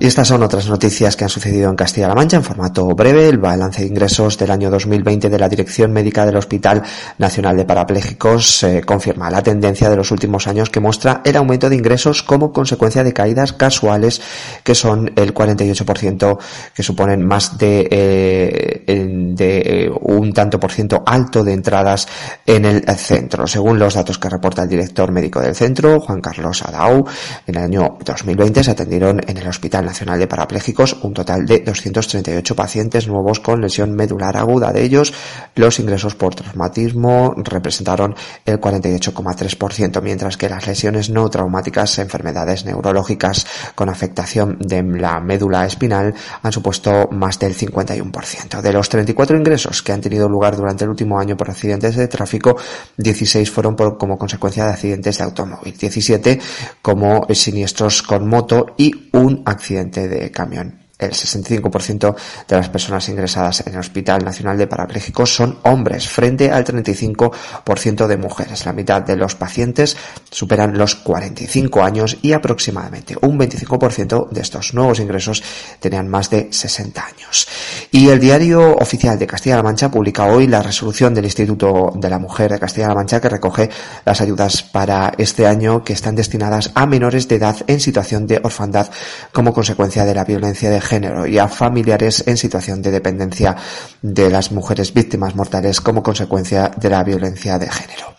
Y 0.00 0.06
estas 0.06 0.28
son 0.28 0.44
otras 0.44 0.68
noticias 0.68 1.16
que 1.16 1.24
han 1.24 1.30
sucedido 1.30 1.68
en 1.68 1.74
Castilla-La 1.74 2.14
Mancha 2.14 2.36
en 2.36 2.44
formato 2.44 2.86
breve. 2.86 3.28
El 3.28 3.38
balance 3.38 3.82
de 3.82 3.88
ingresos 3.88 4.38
del 4.38 4.52
año 4.52 4.70
2020 4.70 5.28
de 5.28 5.38
la 5.38 5.48
Dirección 5.48 5.92
Médica 5.92 6.24
del 6.24 6.36
Hospital 6.36 6.84
Nacional 7.18 7.56
de 7.56 7.64
Parapléjicos 7.64 8.62
eh, 8.62 8.82
confirma 8.86 9.28
la 9.28 9.42
tendencia 9.42 9.90
de 9.90 9.96
los 9.96 10.12
últimos 10.12 10.46
años 10.46 10.70
que 10.70 10.78
muestra 10.78 11.20
el 11.24 11.34
aumento 11.34 11.68
de 11.68 11.74
ingresos 11.74 12.22
como 12.22 12.52
consecuencia 12.52 13.02
de 13.02 13.12
caídas 13.12 13.52
casuales 13.52 14.22
que 14.62 14.76
son 14.76 15.10
el 15.16 15.34
48% 15.34 16.38
que 16.74 16.82
suponen 16.84 17.26
más 17.26 17.58
de, 17.58 17.88
eh, 17.90 18.84
de 18.86 19.58
eh, 19.58 19.90
un 20.02 20.32
tanto 20.32 20.60
por 20.60 20.70
ciento 20.70 21.02
alto 21.04 21.42
de 21.42 21.54
entradas 21.54 22.06
en 22.46 22.64
el 22.66 22.84
centro. 22.96 23.48
Según 23.48 23.80
los 23.80 23.94
datos 23.94 24.16
que 24.20 24.28
reporta 24.28 24.62
el 24.62 24.68
director 24.68 25.10
médico 25.10 25.40
del 25.40 25.56
centro, 25.56 25.98
Juan 25.98 26.20
Carlos 26.20 26.62
Adau, 26.62 27.04
en 27.48 27.56
el 27.56 27.64
año 27.64 27.98
2020 28.04 28.62
se 28.62 28.70
atendieron 28.70 29.20
en 29.26 29.36
el 29.36 29.48
Hospital 29.48 29.87
Nacional 29.88 30.18
de 30.18 30.26
Parapléjicos 30.26 30.98
un 31.02 31.14
total 31.14 31.46
de 31.46 31.60
238 31.60 32.54
pacientes 32.54 33.08
nuevos 33.08 33.40
con 33.40 33.60
lesión 33.60 33.92
medular 33.92 34.36
aguda. 34.36 34.72
De 34.72 34.82
ellos, 34.82 35.12
los 35.54 35.78
ingresos 35.80 36.14
por 36.14 36.34
traumatismo 36.34 37.34
representaron 37.36 38.14
el 38.44 38.60
48,3%, 38.60 40.02
mientras 40.02 40.36
que 40.36 40.48
las 40.48 40.66
lesiones 40.66 41.10
no 41.10 41.28
traumáticas, 41.30 41.98
enfermedades 41.98 42.64
neurológicas 42.64 43.46
con 43.74 43.88
afectación 43.88 44.58
de 44.60 44.82
la 44.82 45.20
médula 45.20 45.64
espinal 45.64 46.14
han 46.42 46.52
supuesto 46.52 47.08
más 47.12 47.38
del 47.38 47.56
51%. 47.56 48.60
De 48.60 48.72
los 48.72 48.88
34 48.88 49.36
ingresos 49.36 49.82
que 49.82 49.92
han 49.92 50.00
tenido 50.00 50.28
lugar 50.28 50.56
durante 50.56 50.84
el 50.84 50.90
último 50.90 51.18
año 51.18 51.36
por 51.36 51.50
accidentes 51.50 51.96
de 51.96 52.08
tráfico, 52.08 52.56
16 52.96 53.50
fueron 53.50 53.74
por, 53.74 53.96
como 53.96 54.18
consecuencia 54.18 54.66
de 54.66 54.72
accidentes 54.72 55.18
de 55.18 55.24
automóvil, 55.24 55.76
17 55.76 56.40
como 56.82 57.26
siniestros 57.32 58.02
con 58.02 58.28
moto 58.28 58.74
y 58.76 59.08
un 59.12 59.42
accidente 59.46 59.77
de 60.08 60.30
camión 60.30 60.77
el 60.98 61.12
65% 61.12 62.16
de 62.48 62.56
las 62.56 62.68
personas 62.68 63.08
ingresadas 63.08 63.64
en 63.66 63.74
el 63.74 63.78
Hospital 63.78 64.24
Nacional 64.24 64.58
de 64.58 64.66
Parapléjicos 64.66 65.34
son 65.34 65.58
hombres, 65.62 66.08
frente 66.08 66.50
al 66.50 66.64
35% 66.64 68.06
de 68.06 68.16
mujeres. 68.16 68.66
La 68.66 68.72
mitad 68.72 69.02
de 69.02 69.16
los 69.16 69.34
pacientes 69.34 69.96
superan 70.30 70.76
los 70.76 70.96
45 70.96 71.82
años 71.82 72.16
y 72.22 72.32
aproximadamente 72.32 73.16
un 73.22 73.38
25% 73.38 74.28
de 74.30 74.40
estos 74.40 74.74
nuevos 74.74 74.98
ingresos 74.98 75.42
tenían 75.80 76.08
más 76.08 76.30
de 76.30 76.48
60 76.50 77.04
años. 77.04 77.48
Y 77.90 78.08
el 78.08 78.18
diario 78.18 78.74
oficial 78.76 79.18
de 79.18 79.26
Castilla-La 79.26 79.62
Mancha 79.62 79.90
publica 79.90 80.26
hoy 80.26 80.46
la 80.46 80.62
resolución 80.62 81.14
del 81.14 81.24
Instituto 81.24 81.92
de 81.94 82.10
la 82.10 82.18
Mujer 82.18 82.52
de 82.52 82.58
Castilla-La 82.58 82.94
Mancha 82.94 83.20
que 83.20 83.28
recoge 83.28 83.70
las 84.04 84.20
ayudas 84.20 84.62
para 84.62 85.12
este 85.16 85.46
año 85.46 85.84
que 85.84 85.92
están 85.92 86.16
destinadas 86.16 86.72
a 86.74 86.86
menores 86.86 87.28
de 87.28 87.36
edad 87.36 87.56
en 87.66 87.80
situación 87.80 88.26
de 88.26 88.40
orfandad 88.42 88.90
como 89.32 89.52
consecuencia 89.52 90.04
de 90.04 90.14
la 90.14 90.24
violencia 90.24 90.70
de 90.70 90.80
género 90.88 91.26
y 91.26 91.38
a 91.38 91.48
familiares 91.48 92.24
en 92.26 92.36
situación 92.36 92.82
de 92.82 92.90
dependencia 92.90 93.56
de 94.02 94.30
las 94.30 94.50
mujeres 94.50 94.92
víctimas 94.94 95.34
mortales 95.34 95.80
como 95.80 96.02
consecuencia 96.02 96.70
de 96.76 96.90
la 96.90 97.04
violencia 97.04 97.58
de 97.58 97.70
género. 97.70 98.14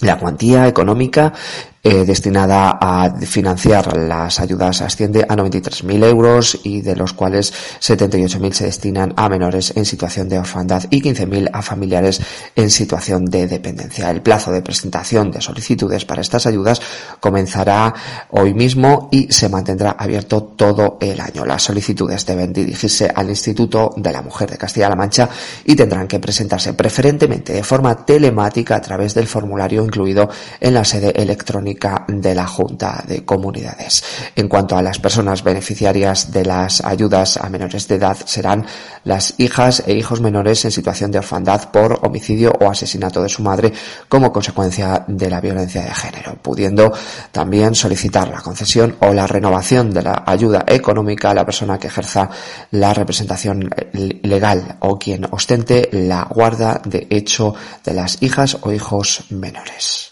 La 0.00 0.18
cuantía 0.18 0.66
económica 0.66 1.32
eh, 1.84 2.04
destinada 2.04 2.78
a 2.80 3.12
financiar 3.22 3.96
las 3.96 4.38
ayudas 4.38 4.82
asciende 4.82 5.26
a 5.28 5.34
93.000 5.34 6.04
euros 6.04 6.60
y 6.62 6.80
de 6.80 6.94
los 6.94 7.12
cuales 7.12 7.52
78.000 7.80 8.52
se 8.52 8.64
destinan 8.66 9.12
a 9.16 9.28
menores 9.28 9.72
en 9.74 9.84
situación 9.84 10.28
de 10.28 10.38
orfandad 10.38 10.84
y 10.90 11.02
15.000 11.02 11.50
a 11.52 11.60
familiares 11.60 12.20
en 12.54 12.70
situación 12.70 13.24
de 13.24 13.48
dependencia. 13.48 14.10
El 14.10 14.22
plazo 14.22 14.52
de 14.52 14.62
presentación 14.62 15.32
de 15.32 15.40
solicitudes 15.40 16.04
para 16.04 16.22
estas 16.22 16.46
ayudas 16.46 16.80
comenzará 17.18 17.92
hoy 18.30 18.54
mismo 18.54 19.08
y 19.10 19.32
se 19.32 19.48
mantendrá 19.48 19.90
abierto 19.98 20.40
todo 20.44 20.98
el 21.00 21.20
año. 21.20 21.44
Las 21.44 21.64
solicitudes 21.64 22.24
deben 22.24 22.52
dirigirse 22.52 23.10
al 23.12 23.28
Instituto 23.28 23.92
de 23.96 24.12
la 24.12 24.22
Mujer 24.22 24.48
de 24.50 24.56
Castilla-La 24.56 24.94
Mancha 24.94 25.28
y 25.64 25.74
tendrán 25.74 26.06
que 26.06 26.20
presentarse 26.20 26.74
preferentemente 26.74 27.52
de 27.52 27.64
forma 27.64 28.06
telemática 28.06 28.76
a 28.76 28.80
través 28.80 29.14
del 29.14 29.26
formulario 29.26 29.84
incluido 29.84 30.30
en 30.60 30.74
la 30.74 30.84
sede 30.84 31.10
electrónica 31.20 31.71
de 32.08 32.34
la 32.34 32.46
Junta 32.46 33.04
de 33.06 33.24
Comunidades. 33.24 34.02
En 34.36 34.48
cuanto 34.48 34.76
a 34.76 34.82
las 34.82 34.98
personas 34.98 35.42
beneficiarias 35.42 36.32
de 36.32 36.44
las 36.44 36.84
ayudas 36.84 37.36
a 37.36 37.48
menores 37.48 37.88
de 37.88 37.96
edad, 37.96 38.16
serán 38.24 38.66
las 39.04 39.34
hijas 39.38 39.82
e 39.86 39.94
hijos 39.94 40.20
menores 40.20 40.64
en 40.64 40.70
situación 40.70 41.10
de 41.10 41.18
orfandad 41.18 41.70
por 41.70 42.00
homicidio 42.02 42.52
o 42.60 42.70
asesinato 42.70 43.22
de 43.22 43.28
su 43.28 43.42
madre 43.42 43.72
como 44.08 44.32
consecuencia 44.32 45.04
de 45.06 45.30
la 45.30 45.40
violencia 45.40 45.82
de 45.82 45.94
género, 45.94 46.36
pudiendo 46.40 46.92
también 47.30 47.74
solicitar 47.74 48.28
la 48.28 48.40
concesión 48.40 48.96
o 49.00 49.12
la 49.12 49.26
renovación 49.26 49.92
de 49.92 50.02
la 50.02 50.22
ayuda 50.26 50.64
económica 50.66 51.30
a 51.30 51.34
la 51.34 51.44
persona 51.44 51.78
que 51.78 51.88
ejerza 51.88 52.30
la 52.70 52.94
representación 52.94 53.70
legal 53.92 54.76
o 54.80 54.98
quien 54.98 55.26
ostente 55.30 55.88
la 55.92 56.26
guarda 56.30 56.80
de 56.84 57.06
hecho 57.10 57.54
de 57.84 57.94
las 57.94 58.22
hijas 58.22 58.58
o 58.62 58.72
hijos 58.72 59.24
menores. 59.30 60.11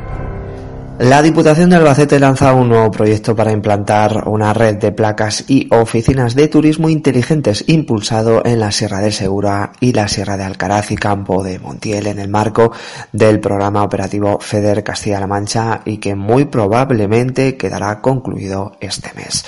la 1.01 1.23
Diputación 1.23 1.71
de 1.71 1.77
Albacete 1.77 2.19
lanza 2.19 2.53
un 2.53 2.69
nuevo 2.69 2.91
proyecto 2.91 3.35
para 3.35 3.51
implantar 3.51 4.27
una 4.27 4.53
red 4.53 4.75
de 4.75 4.91
placas 4.91 5.45
y 5.47 5.67
oficinas 5.73 6.35
de 6.35 6.47
turismo 6.47 6.89
inteligentes 6.89 7.63
impulsado 7.65 8.45
en 8.45 8.59
la 8.59 8.71
Sierra 8.71 8.99
del 8.99 9.11
Segura 9.11 9.71
y 9.79 9.93
la 9.93 10.07
Sierra 10.07 10.37
de 10.37 10.43
Alcaraz 10.43 10.91
y 10.91 10.95
Campo 10.97 11.41
de 11.43 11.57
Montiel 11.57 12.05
en 12.05 12.19
el 12.19 12.29
marco 12.29 12.71
del 13.11 13.39
programa 13.39 13.81
operativo 13.81 14.37
FEDER 14.39 14.83
Castilla-La 14.83 15.25
Mancha 15.25 15.81
y 15.85 15.97
que 15.97 16.13
muy 16.13 16.45
probablemente 16.45 17.57
quedará 17.57 17.99
concluido 17.99 18.77
este 18.79 19.11
mes. 19.15 19.43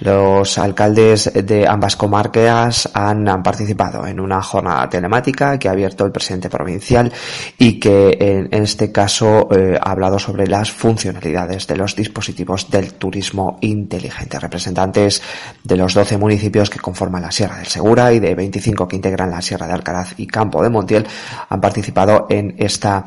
Los 0.00 0.58
alcaldes 0.58 1.32
de 1.32 1.66
ambas 1.66 1.96
comarcas 1.96 2.90
han, 2.92 3.24
participado 3.42 4.06
en 4.06 4.20
una 4.20 4.42
jornada 4.42 4.88
telemática 4.90 5.58
que 5.58 5.68
ha 5.68 5.72
abierto 5.72 6.04
el 6.04 6.12
presidente 6.12 6.50
provincial 6.50 7.10
y 7.56 7.80
que 7.80 8.18
en, 8.20 8.62
este 8.62 8.92
caso 8.92 9.48
eh, 9.50 9.78
ha 9.80 9.92
hablado 9.92 10.18
sobre 10.18 10.46
las 10.46 10.70
funciones 10.70 10.89
funcionalidades 10.90 11.68
de 11.68 11.76
los 11.76 11.94
dispositivos 11.94 12.68
del 12.68 12.94
turismo 12.94 13.58
inteligente. 13.60 14.40
Representantes 14.40 15.22
de 15.62 15.76
los 15.76 15.94
12 15.94 16.18
municipios 16.18 16.68
que 16.68 16.80
conforman 16.80 17.22
la 17.22 17.30
Sierra 17.30 17.58
del 17.58 17.68
Segura 17.68 18.12
y 18.12 18.18
de 18.18 18.34
25 18.34 18.88
que 18.88 18.96
integran 18.96 19.30
la 19.30 19.40
Sierra 19.40 19.68
de 19.68 19.74
Alcaraz 19.74 20.14
y 20.16 20.26
Campo 20.26 20.60
de 20.60 20.68
Montiel 20.68 21.06
han 21.48 21.60
participado 21.60 22.26
en 22.28 22.56
esta, 22.58 23.04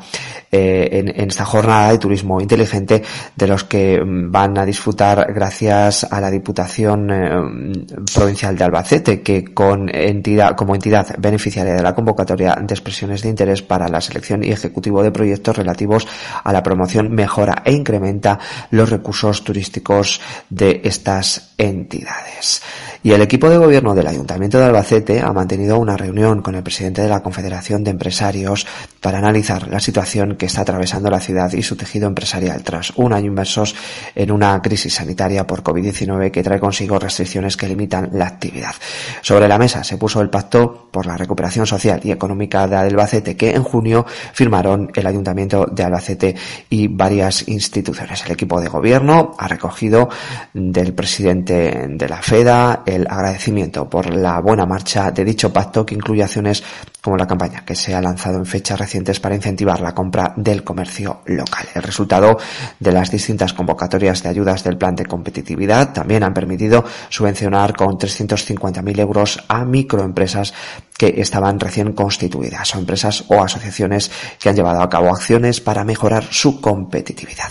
eh, 0.50 0.88
en, 1.14 1.28
esta 1.28 1.44
jornada 1.44 1.90
de 1.90 1.98
turismo 1.98 2.40
inteligente 2.40 3.02
de 3.36 3.46
los 3.46 3.64
que 3.64 4.00
mm, 4.02 4.32
van 4.32 4.56
a 4.56 4.64
disfrutar 4.64 5.30
gracias 5.34 6.04
a 6.04 6.22
la 6.22 6.30
Diputación 6.30 7.10
eh, 7.10 7.84
Provincial 8.14 8.56
de 8.56 8.64
Albacete 8.64 9.20
que 9.20 9.52
con 9.52 9.94
entidad, 9.94 10.56
como 10.56 10.74
entidad 10.74 11.16
beneficiaria 11.18 11.74
de 11.74 11.82
la 11.82 11.94
convocatoria 11.94 12.56
de 12.58 12.74
expresiones 12.74 13.20
de 13.20 13.28
interés 13.28 13.60
para 13.60 13.88
la 13.88 14.00
selección 14.00 14.42
y 14.42 14.52
ejecutivo 14.52 15.02
de 15.02 15.10
proyectos 15.10 15.54
relativos 15.54 16.08
a 16.42 16.50
la 16.50 16.62
promoción, 16.62 17.12
mejora 17.12 17.62
e 17.64 17.72
incrementa 17.72 18.38
los 18.70 18.90
recursos 18.90 19.42
turísticos 19.42 20.20
de 20.50 20.82
estas 20.84 21.54
entidades. 21.58 22.62
Y 23.04 23.12
el 23.12 23.20
equipo 23.20 23.50
de 23.50 23.58
gobierno 23.58 23.94
del 23.94 24.06
Ayuntamiento 24.06 24.56
de 24.56 24.64
Albacete 24.64 25.20
ha 25.20 25.30
mantenido 25.30 25.78
una 25.78 25.94
reunión 25.94 26.40
con 26.40 26.54
el 26.54 26.62
presidente 26.62 27.02
de 27.02 27.10
la 27.10 27.22
Confederación 27.22 27.84
de 27.84 27.90
Empresarios 27.90 28.66
para 28.98 29.18
analizar 29.18 29.68
la 29.68 29.78
situación 29.78 30.36
que 30.36 30.46
está 30.46 30.62
atravesando 30.62 31.10
la 31.10 31.20
ciudad 31.20 31.52
y 31.52 31.62
su 31.62 31.76
tejido 31.76 32.08
empresarial 32.08 32.62
tras 32.62 32.94
un 32.96 33.12
año 33.12 33.26
inmersos 33.26 33.74
en 34.14 34.30
una 34.30 34.62
crisis 34.62 34.94
sanitaria 34.94 35.46
por 35.46 35.62
COVID-19 35.62 36.30
que 36.30 36.42
trae 36.42 36.58
consigo 36.58 36.98
restricciones 36.98 37.58
que 37.58 37.68
limitan 37.68 38.08
la 38.14 38.26
actividad. 38.26 38.72
Sobre 39.20 39.48
la 39.48 39.58
mesa 39.58 39.84
se 39.84 39.98
puso 39.98 40.22
el 40.22 40.30
pacto 40.30 40.88
por 40.90 41.04
la 41.04 41.18
recuperación 41.18 41.66
social 41.66 42.00
y 42.04 42.10
económica 42.10 42.66
de 42.66 42.76
Albacete 42.76 43.36
que 43.36 43.50
en 43.50 43.64
junio 43.64 44.06
firmaron 44.32 44.90
el 44.94 45.06
Ayuntamiento 45.06 45.66
de 45.66 45.82
Albacete 45.82 46.36
y 46.70 46.88
varias 46.88 47.48
instituciones. 47.48 48.24
El 48.24 48.32
equipo 48.32 48.62
de 48.62 48.68
gobierno 48.68 49.34
ha 49.38 49.46
recogido 49.46 50.08
del 50.54 50.94
presidente 50.94 51.86
de 51.86 52.08
la 52.08 52.22
FEDA, 52.22 52.82
el 52.94 53.06
agradecimiento 53.08 53.88
por 53.88 54.14
la 54.14 54.40
buena 54.40 54.66
marcha 54.66 55.10
de 55.10 55.24
dicho 55.24 55.52
pacto 55.52 55.84
que 55.84 55.94
incluye 55.94 56.22
acciones 56.22 56.62
como 57.02 57.16
la 57.16 57.26
campaña 57.26 57.64
que 57.64 57.74
se 57.74 57.94
ha 57.94 58.00
lanzado 58.00 58.38
en 58.38 58.46
fechas 58.46 58.78
recientes 58.78 59.20
para 59.20 59.34
incentivar 59.34 59.80
la 59.80 59.94
compra 59.94 60.32
del 60.36 60.64
comercio 60.64 61.20
local. 61.26 61.66
El 61.74 61.82
resultado 61.82 62.38
de 62.80 62.92
las 62.92 63.10
distintas 63.10 63.52
convocatorias 63.52 64.22
de 64.22 64.30
ayudas 64.30 64.64
del 64.64 64.78
plan 64.78 64.96
de 64.96 65.04
competitividad 65.04 65.92
también 65.92 66.22
han 66.22 66.32
permitido 66.32 66.84
subvencionar 67.10 67.76
con 67.76 67.98
350.000 67.98 68.98
euros 69.00 69.44
a 69.48 69.64
microempresas 69.64 70.54
que 70.96 71.14
estaban 71.18 71.60
recién 71.60 71.92
constituidas 71.92 72.74
o 72.74 72.78
empresas 72.78 73.24
o 73.28 73.42
asociaciones 73.42 74.10
que 74.40 74.48
han 74.48 74.56
llevado 74.56 74.82
a 74.82 74.88
cabo 74.88 75.10
acciones 75.10 75.60
para 75.60 75.84
mejorar 75.84 76.24
su 76.30 76.60
competitividad. 76.60 77.50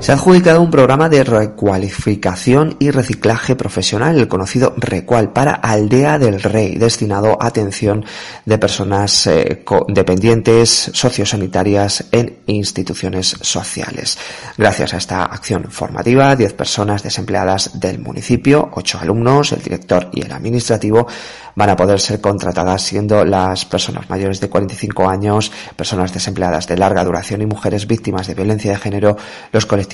Se 0.00 0.12
ha 0.12 0.14
adjudicado 0.14 0.62
un 0.62 0.70
programa 0.70 1.10
de 1.10 1.22
recualificación 1.24 2.74
y 2.78 2.90
reciclaje 2.90 3.54
profesional, 3.54 4.18
el 4.18 4.28
conocido 4.28 4.72
Recual, 4.78 5.30
para 5.34 5.52
Aldea 5.52 6.18
del 6.18 6.40
Rey, 6.42 6.76
destinado 6.76 7.36
a 7.38 7.48
atención 7.48 8.06
de 8.46 8.56
personas 8.56 9.26
eh, 9.26 9.62
dependientes 9.88 10.90
sociosanitarias 10.94 12.06
en 12.12 12.38
instituciones 12.46 13.36
sociales. 13.42 14.16
Gracias 14.56 14.94
a 14.94 14.96
esta 14.96 15.24
acción 15.26 15.64
formativa, 15.70 16.34
10 16.34 16.54
personas 16.54 17.02
desempleadas 17.02 17.78
del 17.78 17.98
municipio, 17.98 18.70
8 18.72 19.00
alumnos, 19.02 19.52
el 19.52 19.60
director 19.60 20.08
y 20.14 20.22
el 20.22 20.32
administrativo 20.32 21.06
van 21.54 21.68
a 21.68 21.76
poder 21.76 22.00
ser 22.00 22.22
contratadas 22.22 22.80
siendo 22.80 23.22
las 23.24 23.66
personas 23.66 24.08
mayores 24.08 24.40
de 24.40 24.48
45 24.48 25.08
años, 25.08 25.52
personas 25.76 26.12
desempleadas 26.12 26.66
de 26.66 26.78
larga 26.78 27.04
duración 27.04 27.42
y 27.42 27.46
mujeres 27.46 27.86
víctimas 27.86 28.26
de 28.26 28.34
violencia 28.34 28.70
de 28.70 28.78
género 28.78 29.16
los 29.52 29.66
colectivos 29.66 29.89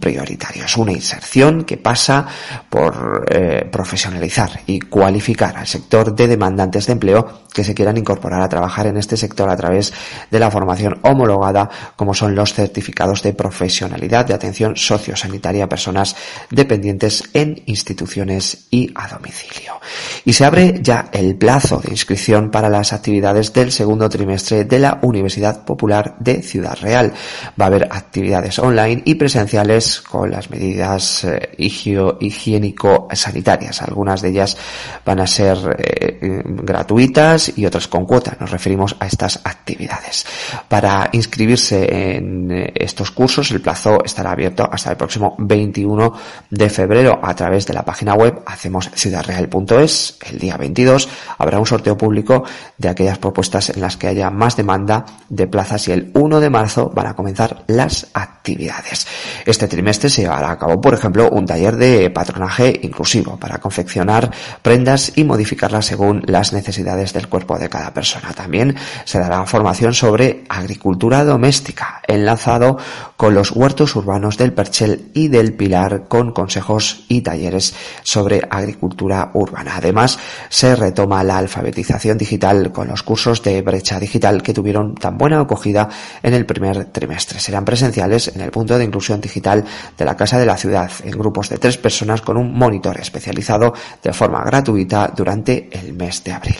prioritarios. 0.00 0.76
Una 0.76 0.92
inserción 0.92 1.64
que 1.64 1.76
pasa 1.76 2.26
por 2.68 3.26
eh, 3.30 3.68
profesionalizar 3.70 4.60
y 4.66 4.80
cualificar 4.80 5.56
al 5.56 5.66
sector 5.66 6.14
de 6.14 6.28
demandantes 6.28 6.86
de 6.86 6.92
empleo 6.92 7.44
que 7.52 7.64
se 7.64 7.74
quieran 7.74 7.96
incorporar 7.96 8.42
a 8.42 8.48
trabajar 8.48 8.86
en 8.86 8.96
este 8.96 9.16
sector 9.16 9.48
a 9.48 9.56
través 9.56 9.92
de 10.30 10.38
la 10.38 10.50
formación 10.50 10.98
homologada 11.02 11.70
como 11.96 12.12
son 12.12 12.34
los 12.34 12.52
certificados 12.52 13.22
de 13.22 13.32
profesionalidad 13.32 14.26
de 14.26 14.34
atención 14.34 14.76
sociosanitaria 14.76 15.64
a 15.64 15.68
personas 15.68 16.16
dependientes 16.50 17.24
en 17.32 17.62
instituciones 17.66 18.66
y 18.70 18.90
a 18.94 19.08
domicilio. 19.08 19.80
Y 20.24 20.32
se 20.32 20.44
abre 20.44 20.80
ya 20.82 21.08
el 21.12 21.36
plazo 21.36 21.78
de 21.78 21.90
inscripción 21.90 22.50
para 22.50 22.68
las 22.68 22.92
actividades 22.92 23.52
del 23.52 23.70
segundo 23.70 24.08
trimestre 24.08 24.64
de 24.64 24.78
la 24.78 24.98
Universidad 25.02 25.64
Popular 25.64 26.16
de 26.18 26.42
Ciudad 26.42 26.76
Real. 26.80 27.12
Va 27.60 27.66
a 27.66 27.68
haber 27.68 27.88
actividades 27.90 28.58
online 28.58 29.02
y 29.04 29.14
presenciales 29.34 30.00
con 30.00 30.30
las 30.30 30.48
medidas 30.48 31.24
eh, 31.24 31.50
higiénico-sanitarias. 31.58 33.82
Algunas 33.82 34.22
de 34.22 34.28
ellas 34.28 34.56
van 35.04 35.18
a 35.18 35.26
ser 35.26 35.58
eh, 35.76 36.40
gratuitas 36.44 37.58
y 37.58 37.66
otras 37.66 37.88
con 37.88 38.06
cuota. 38.06 38.36
Nos 38.38 38.52
referimos 38.52 38.94
a 39.00 39.08
estas 39.08 39.40
actividades. 39.42 40.24
Para 40.68 41.08
inscribirse 41.10 42.14
en 42.14 42.48
eh, 42.52 42.72
estos 42.76 43.10
cursos, 43.10 43.50
el 43.50 43.60
plazo 43.60 44.04
estará 44.04 44.30
abierto 44.30 44.68
hasta 44.70 44.92
el 44.92 44.96
próximo 44.96 45.34
21 45.36 46.12
de 46.50 46.70
febrero 46.70 47.18
a 47.20 47.34
través 47.34 47.66
de 47.66 47.74
la 47.74 47.84
página 47.84 48.14
web 48.14 48.40
hacemos 48.46 48.88
ciudadreal.es 48.94 50.18
el 50.30 50.38
día 50.38 50.56
22 50.56 51.08
habrá 51.38 51.58
un 51.58 51.66
sorteo 51.66 51.96
público 51.96 52.44
de 52.78 52.88
aquellas 52.88 53.18
propuestas 53.18 53.70
en 53.70 53.80
las 53.80 53.96
que 53.96 54.06
haya 54.06 54.30
más 54.30 54.56
demanda 54.56 55.04
de 55.28 55.48
plazas 55.48 55.88
y 55.88 55.92
el 55.92 56.12
1 56.14 56.40
de 56.40 56.50
marzo 56.50 56.92
van 56.94 57.08
a 57.08 57.14
comenzar 57.14 57.64
las 57.66 58.06
actividades. 58.14 59.06
Este 59.46 59.68
trimestre 59.68 60.10
se 60.10 60.22
llevará 60.22 60.50
a 60.50 60.58
cabo, 60.58 60.80
por 60.80 60.94
ejemplo, 60.94 61.30
un 61.30 61.46
taller 61.46 61.76
de 61.76 62.10
patronaje 62.10 62.80
inclusivo 62.82 63.36
para 63.38 63.58
confeccionar 63.58 64.30
prendas 64.62 65.12
y 65.16 65.24
modificarlas 65.24 65.86
según 65.86 66.22
las 66.26 66.52
necesidades 66.52 67.12
del 67.12 67.28
cuerpo 67.28 67.58
de 67.58 67.68
cada 67.68 67.92
persona. 67.92 68.32
También 68.32 68.76
se 69.04 69.18
dará 69.18 69.44
formación 69.46 69.94
sobre 69.94 70.44
agricultura 70.48 71.24
doméstica, 71.24 72.00
enlazado 72.06 72.78
con 73.16 73.34
los 73.34 73.52
huertos 73.52 73.94
urbanos 73.96 74.36
del 74.36 74.52
Perchel 74.52 75.10
y 75.14 75.28
del 75.28 75.54
Pilar 75.54 76.08
con 76.08 76.32
consejos 76.32 77.04
y 77.08 77.20
talleres 77.20 77.74
sobre 78.02 78.42
agricultura 78.50 79.30
urbana. 79.34 79.76
Además, 79.76 80.18
se 80.48 80.76
retoma 80.76 81.24
la 81.24 81.38
alfabetización 81.38 82.18
digital 82.18 82.72
con 82.72 82.88
los 82.88 83.02
cursos 83.02 83.42
de 83.42 83.62
brecha 83.62 84.00
digital 84.00 84.42
que 84.42 84.54
tuvieron 84.54 84.94
tan 84.94 85.16
buena 85.16 85.40
acogida 85.40 85.88
en 86.22 86.34
el 86.34 86.46
primer 86.46 86.86
trimestre. 86.86 87.40
Serán 87.40 87.64
presenciales 87.64 88.28
en 88.34 88.40
el 88.40 88.50
punto 88.50 88.78
de 88.78 88.84
inclusión 88.84 89.13
digital 89.20 89.64
de 89.96 90.04
la 90.04 90.16
Casa 90.16 90.38
de 90.38 90.46
la 90.46 90.56
Ciudad 90.56 90.90
en 91.02 91.12
grupos 91.12 91.48
de 91.48 91.58
tres 91.58 91.76
personas 91.78 92.22
con 92.22 92.36
un 92.36 92.56
monitor 92.56 92.98
especializado 93.00 93.74
de 94.02 94.12
forma 94.12 94.42
gratuita 94.44 95.12
durante 95.14 95.68
el 95.72 95.92
mes 95.92 96.22
de 96.24 96.32
abril. 96.32 96.56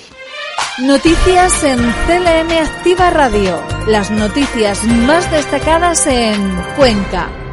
Noticias 0.80 1.62
en 1.62 1.78
CLM 1.78 2.50
Activa 2.62 3.10
Radio. 3.10 3.62
Las 3.86 4.10
noticias 4.10 4.82
más 4.84 5.30
destacadas 5.30 6.06
en 6.06 6.56
Cuenca. 6.76 7.43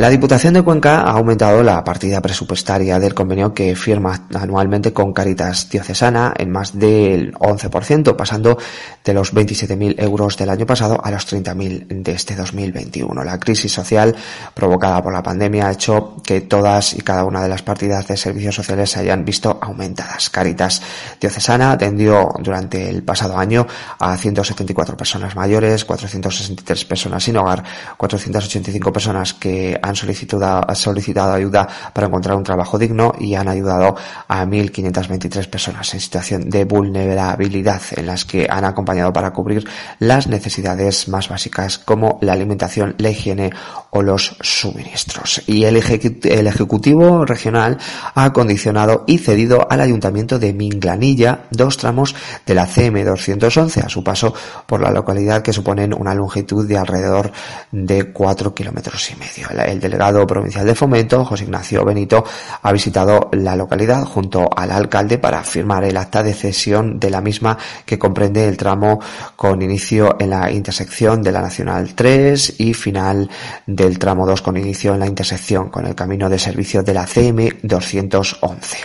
La 0.00 0.08
Diputación 0.08 0.54
de 0.54 0.62
Cuenca 0.62 1.02
ha 1.02 1.10
aumentado 1.10 1.62
la 1.62 1.84
partida 1.84 2.22
presupuestaria 2.22 2.98
del 2.98 3.12
convenio 3.12 3.52
que 3.52 3.76
firma 3.76 4.26
anualmente 4.32 4.94
con 4.94 5.12
Caritas 5.12 5.68
Diocesana 5.68 6.32
en 6.38 6.50
más 6.50 6.78
del 6.78 7.34
11%, 7.34 8.16
pasando 8.16 8.56
de 9.04 9.12
los 9.12 9.34
27.000 9.34 9.96
euros 9.98 10.38
del 10.38 10.48
año 10.48 10.64
pasado 10.64 10.98
a 11.04 11.10
los 11.10 11.30
30.000 11.30 12.02
de 12.02 12.12
este 12.12 12.34
2021. 12.34 13.22
La 13.22 13.38
crisis 13.38 13.72
social 13.72 14.16
provocada 14.54 15.02
por 15.02 15.12
la 15.12 15.22
pandemia 15.22 15.66
ha 15.66 15.72
hecho 15.72 16.16
que 16.24 16.40
todas 16.40 16.94
y 16.94 17.02
cada 17.02 17.26
una 17.26 17.42
de 17.42 17.50
las 17.50 17.60
partidas 17.60 18.08
de 18.08 18.16
servicios 18.16 18.54
sociales 18.54 18.92
se 18.92 19.00
hayan 19.00 19.22
visto 19.22 19.58
aumentadas. 19.60 20.30
Caritas 20.30 20.80
Diocesana 21.20 21.72
atendió 21.72 22.30
durante 22.38 22.88
el 22.88 23.02
pasado 23.02 23.36
año 23.36 23.66
a 23.98 24.16
174 24.16 24.96
personas 24.96 25.36
mayores, 25.36 25.84
463 25.84 26.86
personas 26.86 27.22
sin 27.22 27.36
hogar, 27.36 27.62
485 27.98 28.92
personas 28.94 29.34
que 29.34 29.78
han 29.89 29.89
solicitado, 29.96 30.74
solicitado 30.74 31.32
ayuda 31.32 31.68
para 31.92 32.06
encontrar 32.06 32.36
un 32.36 32.44
trabajo 32.44 32.78
digno 32.78 33.14
y 33.18 33.34
han 33.34 33.48
ayudado 33.48 33.96
a 34.28 34.44
1.523 34.44 35.48
personas 35.48 35.92
en 35.94 36.00
situación 36.00 36.50
de 36.50 36.64
vulnerabilidad 36.64 37.82
en 37.96 38.06
las 38.06 38.24
que 38.24 38.46
han 38.48 38.64
acompañado 38.64 39.12
para 39.12 39.32
cubrir 39.32 39.68
las 39.98 40.26
necesidades 40.26 41.08
más 41.08 41.28
básicas 41.28 41.78
como 41.78 42.18
la 42.22 42.32
alimentación, 42.32 42.94
la 42.98 43.10
higiene 43.10 43.50
o 43.90 44.02
los 44.02 44.36
suministros. 44.40 45.42
Y 45.46 45.64
el, 45.64 45.76
el 45.76 46.46
Ejecutivo 46.46 47.24
Regional 47.24 47.78
ha 48.14 48.24
acondicionado 48.24 49.04
y 49.06 49.18
cedido 49.18 49.66
al 49.70 49.80
Ayuntamiento 49.80 50.38
de 50.38 50.52
Minglanilla 50.52 51.46
dos 51.50 51.76
tramos 51.76 52.14
de 52.46 52.54
la 52.54 52.66
CM211 52.66 53.84
a 53.84 53.88
su 53.88 54.04
paso 54.04 54.32
por 54.66 54.80
la 54.80 54.90
localidad 54.90 55.42
que 55.42 55.52
suponen 55.52 55.94
una 55.94 56.14
longitud 56.14 56.66
de 56.66 56.78
alrededor 56.78 57.32
de 57.70 58.12
4 58.12 58.54
kilómetros 58.54 59.10
y 59.10 59.16
medio. 59.16 59.48
El 59.64 59.79
delegado 59.80 60.26
provincial 60.26 60.66
de 60.66 60.74
Fomento, 60.74 61.24
José 61.24 61.44
Ignacio 61.44 61.84
Benito, 61.84 62.24
ha 62.62 62.72
visitado 62.72 63.28
la 63.32 63.56
localidad 63.56 64.04
junto 64.04 64.48
al 64.54 64.70
alcalde 64.70 65.18
para 65.18 65.42
firmar 65.42 65.84
el 65.84 65.96
acta 65.96 66.22
de 66.22 66.34
cesión 66.34 66.98
de 67.00 67.10
la 67.10 67.20
misma 67.20 67.58
que 67.84 67.98
comprende 67.98 68.46
el 68.46 68.56
tramo 68.56 69.00
con 69.36 69.62
inicio 69.62 70.16
en 70.18 70.30
la 70.30 70.50
intersección 70.50 71.22
de 71.22 71.32
la 71.32 71.42
Nacional 71.42 71.94
3 71.94 72.54
y 72.58 72.74
final 72.74 73.28
del 73.66 73.98
tramo 73.98 74.26
2 74.26 74.42
con 74.42 74.56
inicio 74.56 74.94
en 74.94 75.00
la 75.00 75.06
intersección 75.06 75.70
con 75.70 75.86
el 75.86 75.94
camino 75.94 76.28
de 76.28 76.38
servicio 76.38 76.82
de 76.82 76.94
la 76.94 77.06
CM 77.06 77.58
211. 77.62 78.78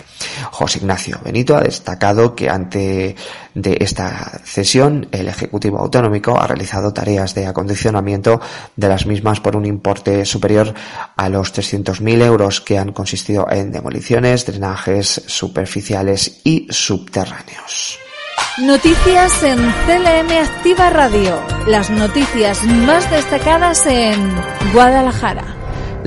José 0.50 0.78
Ignacio 0.78 1.20
Benito 1.24 1.56
ha 1.56 1.60
destacado 1.60 2.34
que 2.34 2.48
ante 2.48 3.16
de 3.56 3.78
esta 3.80 4.38
cesión 4.44 5.08
el 5.10 5.28
Ejecutivo 5.28 5.78
Autonómico 5.78 6.38
ha 6.38 6.46
realizado 6.46 6.92
tareas 6.92 7.34
de 7.34 7.46
acondicionamiento 7.46 8.40
de 8.76 8.88
las 8.88 9.06
mismas 9.06 9.40
por 9.40 9.56
un 9.56 9.64
importe 9.64 10.24
superior 10.26 10.74
a 11.16 11.28
los 11.30 11.54
300.000 11.54 12.22
euros 12.22 12.60
que 12.60 12.78
han 12.78 12.92
consistido 12.92 13.46
en 13.50 13.72
demoliciones, 13.72 14.44
drenajes 14.44 15.22
superficiales 15.26 16.42
y 16.44 16.66
subterráneos. 16.70 17.98
Noticias 18.58 19.42
en 19.42 19.58
CLM 19.58 20.30
Activa 20.42 20.90
Radio. 20.90 21.40
Las 21.66 21.90
noticias 21.90 22.62
más 22.64 23.10
destacadas 23.10 23.86
en 23.86 24.34
Guadalajara. 24.72 25.55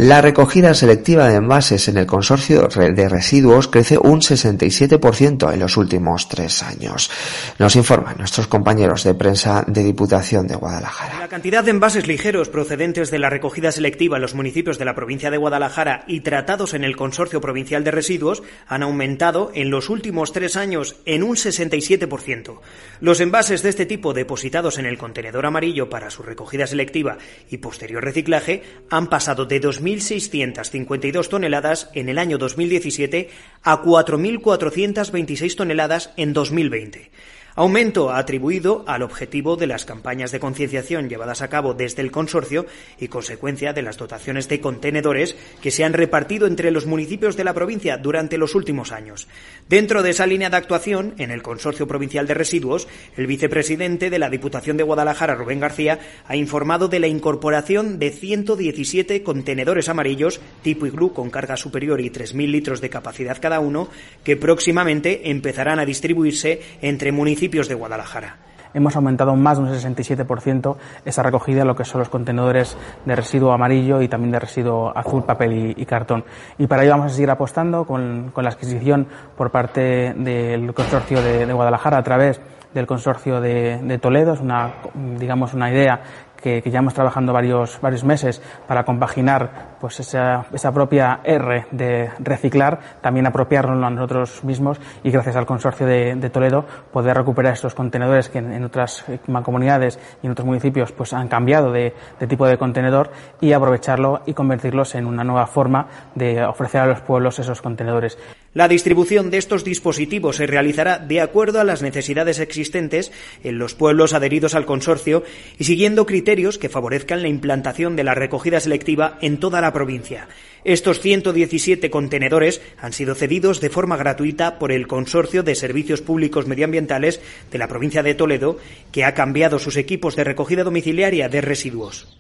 La 0.02 0.22
recogida 0.22 0.74
selectiva 0.74 1.28
de 1.28 1.36
envases 1.36 1.90
en 1.90 1.98
el 1.98 2.06
consorcio 2.06 2.70
de 2.70 3.10
residuos 3.10 3.68
crece 3.68 3.98
un 3.98 4.22
67% 4.22 5.54
en 5.54 5.60
los 5.60 5.76
últimos 5.76 6.30
tres 6.30 6.64
años. 6.64 7.12
Nos 7.60 7.76
informan 7.76 8.18
nuestros 8.18 8.48
compañeros 8.48 9.04
de 9.04 9.14
prensa 9.14 9.66
de 9.68 9.84
Diputación 9.84 10.48
de 10.48 10.56
Guadalajara. 10.56 11.20
La 11.20 11.28
cantidad 11.28 11.66
de 11.66 11.72
envases 11.72 12.08
ligeros 12.08 12.48
procedentes 12.48 13.12
de 13.12 13.20
la 13.20 13.30
recogida 13.30 13.74
selectiva 13.74 14.16
en 14.16 14.22
los 14.22 14.36
municipios 14.36 14.80
de 14.80 14.86
la 14.86 14.96
provincia 14.96 15.32
de 15.32 15.38
Guadalajara 15.38 16.06
y 16.08 16.22
tratados 16.22 16.74
en 16.74 16.86
el 16.86 16.96
consorcio 16.96 17.42
provincial 17.42 17.84
de 17.84 17.92
residuos 17.92 18.42
han 18.68 18.84
aumentado 18.84 19.52
en 19.54 19.70
los 19.70 19.90
últimos 19.90 20.32
tres 20.32 20.56
años 20.56 20.96
en 21.06 21.24
un 21.24 21.36
67%. 21.36 22.60
Los 23.02 23.20
envases 23.20 23.64
de 23.64 23.70
este 23.70 23.86
tipo 23.86 24.14
depositados 24.14 24.78
en 24.78 24.86
el 24.86 24.98
contenedor 24.98 25.46
amarillo 25.46 25.90
para 25.90 26.10
su 26.10 26.24
recogida 26.24 26.68
selectiva 26.68 27.18
y 27.50 27.58
posterior 27.58 28.02
reciclaje 28.02 28.64
han 28.90 29.08
pasado 29.08 29.46
de 29.46 29.60
2000 29.60 29.89
1.652 29.98 31.30
toneladas 31.30 31.90
en 31.94 32.10
el 32.10 32.18
año 32.18 32.38
2017 32.38 33.30
a 33.64 33.82
4.426 33.82 35.56
toneladas 35.56 36.12
en 36.18 36.34
2020. 36.34 37.12
Aumento 37.60 38.12
atribuido 38.14 38.86
al 38.88 39.02
objetivo 39.02 39.58
de 39.58 39.68
las 39.68 39.84
campañas 39.84 40.32
de 40.32 40.40
concienciación 40.40 41.10
llevadas 41.10 41.42
a 41.42 41.50
cabo 41.50 41.74
desde 41.74 42.02
el 42.02 42.10
consorcio 42.10 42.66
y 42.98 43.10
consecuencia 43.10 43.74
de 43.74 43.82
las 43.82 43.98
dotaciones 43.98 44.48
de 44.48 44.62
contenedores 44.62 45.36
que 45.62 45.70
se 45.70 45.84
han 45.84 45.92
repartido 45.92 46.48
entre 46.48 46.72
los 46.72 46.86
municipios 46.86 47.36
de 47.36 47.44
la 47.44 47.54
provincia 47.54 47.98
durante 47.98 48.38
los 48.38 48.56
últimos 48.56 48.94
años. 48.94 49.28
Dentro 49.68 50.04
de 50.04 50.12
esa 50.12 50.26
línea 50.26 50.50
de 50.50 50.56
actuación, 50.56 51.16
en 51.18 51.32
el 51.32 51.42
Consorcio 51.42 51.86
Provincial 51.86 52.28
de 52.28 52.34
Residuos, 52.34 52.88
el 53.18 53.28
vicepresidente 53.28 54.10
de 54.10 54.20
la 54.20 54.30
Diputación 54.30 54.78
de 54.78 54.84
Guadalajara, 54.84 55.36
Rubén 55.36 55.60
García, 55.60 56.00
ha 56.28 56.38
informado 56.38 56.88
de 56.88 57.02
la 57.02 57.08
incorporación 57.08 58.00
de 58.00 58.12
117 58.12 59.22
contenedores 59.22 59.90
amarillos 59.90 60.40
tipo 60.62 60.86
iglú 60.86 61.12
con 61.12 61.30
carga 61.30 61.58
superior 61.58 62.00
y 62.00 62.10
3.000 62.10 62.52
litros 62.52 62.80
de 62.80 62.90
capacidad 62.90 63.38
cada 63.42 63.60
uno, 63.60 63.90
que 64.24 64.38
próximamente 64.38 65.30
empezarán 65.30 65.80
a 65.80 65.86
distribuirse 65.86 66.62
entre 66.82 67.12
municipios 67.12 67.49
de 67.50 67.76
Guadalajara 67.76 68.38
hemos 68.74 68.96
aumentado 68.96 69.36
más 69.36 69.58
de 69.58 69.64
un 69.64 69.70
67% 69.70 70.76
esa 71.06 71.24
recogida 71.24 71.60
de 71.60 71.66
lo 71.66 71.76
que 71.76 71.86
son 71.86 72.00
los 72.00 72.10
contenedores 72.10 72.78
de 73.06 73.16
residuo 73.16 73.52
amarillo 73.52 74.02
y 74.02 74.08
también 74.08 74.32
de 74.32 74.40
residuo 74.40 74.96
azul, 74.96 75.24
papel 75.24 75.74
y, 75.76 75.86
cartón. 75.86 76.24
Y 76.58 76.68
para 76.68 76.84
ello 76.84 76.92
vamos 76.92 77.12
a 77.12 77.16
seguir 77.16 77.32
apostando 77.32 77.86
con, 77.86 78.32
la 78.36 78.50
adquisición 78.50 79.08
por 79.36 79.52
parte 79.52 80.14
del 80.16 80.74
consorcio 80.74 81.22
de, 81.22 81.52
Guadalajara 81.52 81.98
a 81.98 82.04
través 82.04 82.40
del 82.74 82.86
consorcio 82.86 83.42
de, 83.42 83.80
de, 83.82 83.98
Toledo. 83.98 84.34
Es 84.34 84.40
una, 84.40 84.76
digamos, 85.18 85.54
una 85.54 85.72
idea 85.72 86.02
que, 86.40 86.62
que 86.62 86.70
llevamos 86.70 86.94
trabajando 86.94 87.34
varios, 87.34 87.80
varios 87.82 88.04
meses 88.04 88.42
para 88.68 88.84
compaginar 88.84 89.70
pues 89.80 90.00
esa, 90.00 90.46
esa 90.54 90.72
propia 90.72 91.22
R 91.24 91.66
de 91.72 92.10
reciclar, 92.20 92.80
también 93.02 93.28
apropiarlo 93.28 93.86
a 93.86 93.90
nosotros 93.90 94.44
mismos 94.44 94.80
y 95.04 95.12
gracias 95.12 95.36
al 95.36 95.46
consorcio 95.46 95.86
de, 95.86 96.30
Toledo 96.30 96.64
poder 96.94 97.18
recuperar 97.18 97.54
estos 97.54 97.74
contenedores 97.74 98.30
que 98.30 98.38
en, 98.38 98.64
otras 98.64 99.04
mancomunidades 99.28 100.00
y 100.22 100.28
en 100.28 100.34
otros 100.34 100.46
municipios 100.46 100.92
pues 100.92 101.14
han 101.14 101.28
cambiado 101.28 101.72
de, 101.72 101.94
de 102.20 102.28
tipo 102.28 102.46
de 102.46 102.58
contenedor 102.58 103.12
y 103.42 103.54
aprovecharlo 103.54 104.22
y 104.28 104.34
convertirlos 104.34 104.94
en 104.94 105.08
una 105.08 105.24
nueva 105.24 105.48
forma 105.48 105.88
de 106.14 106.44
ofrecer 106.44 106.82
a 106.82 106.86
los 106.86 107.02
pueblos 107.02 107.40
esos 107.40 107.62
contenedores. 107.62 108.18
La 108.54 108.68
distribución 108.68 109.30
de 109.30 109.38
estos 109.38 109.64
dispositivos 109.64 110.38
se 110.38 110.48
realizará 110.48 110.98
de 110.98 111.22
acuerdo 111.22 111.60
a 111.60 111.64
las 111.64 111.84
necesidades 111.84 112.40
existentes 112.40 113.12
en 113.44 113.60
los 113.60 113.76
pueblos 113.76 114.14
adheridos 114.14 114.56
al 114.56 114.66
consorcio 114.66 115.24
y 115.60 115.66
siguiendo 115.66 116.08
criterios 116.08 116.58
que 116.58 116.68
favorezcan 116.68 117.22
la 117.22 117.28
implantación 117.28 117.96
de 117.96 118.04
la 118.04 118.16
recogida 118.16 118.60
selectiva 118.60 119.20
en 119.22 119.38
toda 119.38 119.62
la 119.62 119.72
provincia. 119.72 120.28
Estos 120.64 121.00
117 121.00 121.92
contenedores 121.92 122.62
han 122.82 122.92
sido 122.92 123.14
cedidos 123.14 123.62
de 123.62 123.70
forma 123.70 123.98
gratuita 123.98 124.58
por 124.58 124.72
el 124.72 124.88
Consorcio 124.88 125.44
de 125.44 125.54
Servicios 125.54 126.02
Públicos 126.02 126.48
Medioambientales 126.48 127.22
de 127.52 127.58
la 127.60 127.68
provincia 127.68 128.02
de 128.02 128.16
Toledo, 128.16 128.58
que 128.92 129.06
ha 129.06 129.14
cambiado 129.14 129.60
sus 129.60 129.78
equipos 129.78 130.16
de 130.16 130.24
recogida 130.24 130.64
domiciliaria 130.64 131.30
de 131.30 131.42
residuos. 131.42 132.20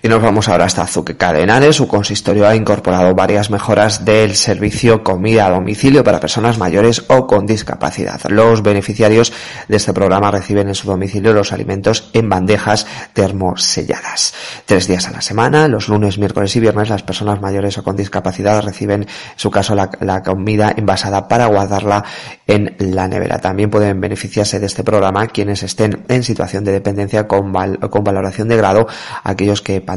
Y 0.00 0.08
nos 0.08 0.22
vamos 0.22 0.48
ahora 0.48 0.66
hasta 0.66 0.82
Azuqueca 0.82 1.32
de 1.32 1.42
Henares. 1.42 1.74
Su 1.74 1.88
consistorio 1.88 2.46
ha 2.46 2.54
incorporado 2.54 3.14
varias 3.16 3.50
mejoras 3.50 4.04
del 4.04 4.36
servicio 4.36 5.02
comida 5.02 5.46
a 5.46 5.50
domicilio 5.50 6.04
para 6.04 6.20
personas 6.20 6.56
mayores 6.56 7.04
o 7.08 7.26
con 7.26 7.46
discapacidad. 7.46 8.20
Los 8.28 8.62
beneficiarios 8.62 9.32
de 9.66 9.76
este 9.76 9.92
programa 9.92 10.30
reciben 10.30 10.68
en 10.68 10.76
su 10.76 10.86
domicilio 10.86 11.32
los 11.32 11.52
alimentos 11.52 12.10
en 12.12 12.28
bandejas 12.28 12.86
termoselladas. 13.12 14.34
Tres 14.66 14.86
días 14.86 15.08
a 15.08 15.10
la 15.10 15.20
semana, 15.20 15.66
los 15.66 15.88
lunes, 15.88 16.16
miércoles 16.16 16.54
y 16.54 16.60
viernes, 16.60 16.90
las 16.90 17.02
personas 17.02 17.40
mayores 17.40 17.76
o 17.78 17.82
con 17.82 17.96
discapacidad 17.96 18.62
reciben, 18.62 19.02
en 19.02 19.08
su 19.34 19.50
caso, 19.50 19.74
la, 19.74 20.22
comida 20.22 20.72
envasada 20.76 21.26
para 21.26 21.46
guardarla 21.46 22.04
en 22.46 22.76
la 22.78 23.08
nevera. 23.08 23.40
También 23.40 23.68
pueden 23.70 24.00
beneficiarse 24.00 24.60
de 24.60 24.66
este 24.66 24.84
programa 24.84 25.26
quienes 25.26 25.64
estén 25.64 26.04
en 26.08 26.22
situación 26.22 26.62
de 26.62 26.72
dependencia 26.72 27.26
con, 27.26 27.52
con 27.52 28.04
valoración 28.04 28.48
de 28.48 28.56
grado, 28.56 28.86
aquellos 29.24 29.60
que 29.60 29.87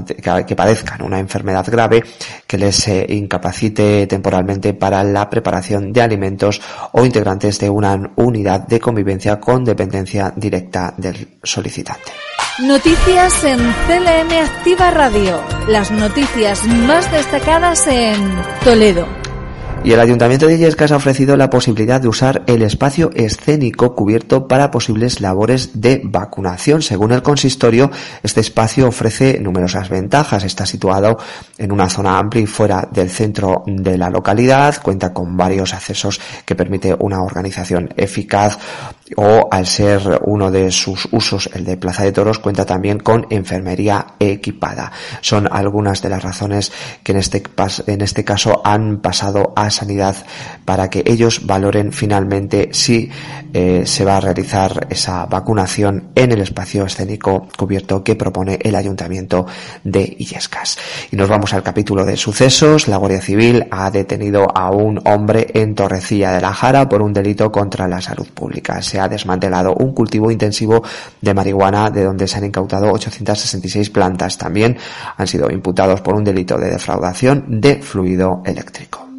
que 0.45 0.56
padezcan 0.56 1.01
una 1.01 1.19
enfermedad 1.19 1.65
grave 1.69 2.04
que 2.47 2.58
les 2.58 2.88
eh, 2.88 3.06
incapacite 3.10 4.08
temporalmente 4.08 4.73
para 4.73 5.04
la 5.04 5.30
preparación 5.30 5.91
de 5.91 6.01
alimentos 6.01 6.62
o 6.93 7.06
integrantes 7.06 7.60
de 7.60 7.69
una 7.69 8.12
unidad 8.15 8.67
de 8.67 8.80
convivencia 8.80 9.39
con 9.39 9.63
dependencia 9.63 10.34
directa 10.36 10.93
del 10.97 11.39
solicitante. 11.43 12.12
Noticias 12.60 13.43
en 13.43 13.60
CLM 13.60 14.32
Activa 14.43 14.91
Radio. 14.91 15.41
Las 15.67 15.89
noticias 15.89 16.65
más 16.65 17.12
destacadas 17.12 17.88
en 17.88 18.15
Toledo. 18.63 19.20
Y 19.84 19.94
el 19.94 20.00
Ayuntamiento 20.00 20.46
de 20.46 20.56
Illescas 20.56 20.91
ha 20.91 20.98
ofrecido 20.98 21.36
la 21.36 21.50
posibilidad 21.50 22.00
de 22.00 22.08
usar 22.08 22.44
el 22.46 22.62
espacio 22.62 23.10
escénico 23.15 23.96
cubierto 23.96 24.48
para 24.48 24.70
posibles 24.70 25.22
labores 25.22 25.82
de 25.82 26.02
vacunación. 26.04 26.84
Según 26.84 27.12
el 27.12 27.24
consistorio, 27.24 27.89
este 28.22 28.41
espacio 28.41 28.88
ofrece 28.88 29.39
numerosas 29.39 29.89
ventajas. 29.89 30.44
Está 30.44 30.67
situado 30.67 31.17
en 31.58 31.72
una 31.72 31.89
zona 31.89 32.20
amplia 32.20 32.44
y 32.44 32.46
fuera 32.46 32.88
del 32.91 33.10
centro 33.10 33.63
de 33.65 33.98
la 33.98 34.12
localidad. 34.12 34.80
Cuenta 34.84 35.13
con 35.13 35.36
varios 35.36 35.74
accesos 35.74 36.22
que 36.46 36.54
permite 36.54 36.96
una 37.00 37.24
organización 37.24 37.89
eficaz 37.98 38.60
o 39.15 39.47
al 39.52 39.67
ser 39.67 40.19
uno 40.24 40.52
de 40.52 40.71
sus 40.71 41.08
usos 41.12 41.50
el 41.54 41.65
de 41.65 41.78
Plaza 41.78 42.04
de 42.04 42.12
Toros 42.12 42.39
cuenta 42.39 42.65
también 42.65 43.00
con 43.00 43.28
enfermería 43.30 44.13
equipada. 44.19 44.91
Son 45.21 45.47
algunas 45.52 46.02
de 46.02 46.10
las 46.10 46.24
razones 46.24 46.71
que 47.04 47.12
en 47.12 47.17
este, 47.17 47.43
en 47.88 48.02
este 48.02 48.24
caso 48.24 48.62
han 48.63 48.97
pasado 48.97 49.54
a 49.56 49.69
sanidad 49.69 50.15
para 50.65 50.89
que 50.89 51.04
ellos 51.06 51.45
valoren 51.45 51.91
finalmente 51.91 52.69
si 52.71 53.10
eh, 53.54 53.84
se 53.86 54.06
va 54.06 54.17
a 54.17 54.21
realizar 54.21 54.88
esa 54.89 55.26
vacunación 55.26 56.12
en 56.15 56.32
el 56.32 56.41
espacio 56.41 56.86
escénico 56.86 57.47
cubierto 57.58 58.04
que 58.04 58.15
propone 58.15 58.60
el 58.62 58.76
Ayuntamiento 58.76 59.45
de 59.84 60.15
Illescas. 60.17 60.78
Y 61.12 61.15
nos 61.15 61.28
vamos 61.28 61.54
al 61.54 61.63
capítulo 61.63 62.06
de 62.06 62.15
sucesos. 62.15 62.88
La 62.88 62.97
Guardia 62.97 63.21
Civil 63.21 63.67
ha 63.71 63.91
detenido 63.91 64.47
a 64.56 64.71
un 64.71 65.02
hombre 65.06 65.47
en 65.54 65.76
Torrecilla 65.76 66.32
de 66.32 66.41
la 66.41 66.54
Jara 66.54 66.88
por 66.88 67.02
un 67.02 67.13
delito 67.13 67.52
contra 67.52 67.88
la 67.88 68.02
salud 68.02 68.28
pública. 68.34 68.82
Se 68.82 69.01
ha 69.02 69.10
desmantelado 69.10 69.76
un 69.76 69.94
cultivo 69.94 70.32
intensivo 70.32 70.84
de 71.20 71.34
marihuana 71.34 71.90
de 71.90 72.04
donde 72.04 72.28
se 72.28 72.38
han 72.38 72.46
incautado 72.46 72.92
866 72.92 73.90
plantas. 73.90 74.38
También 74.38 74.78
han 75.18 75.28
sido 75.28 75.50
imputados 75.52 76.02
por 76.02 76.16
un 76.16 76.24
delito 76.24 76.58
de 76.58 76.72
defraudación 76.72 77.62
de 77.62 77.82
fluido 77.82 78.42
eléctrico. 78.46 79.11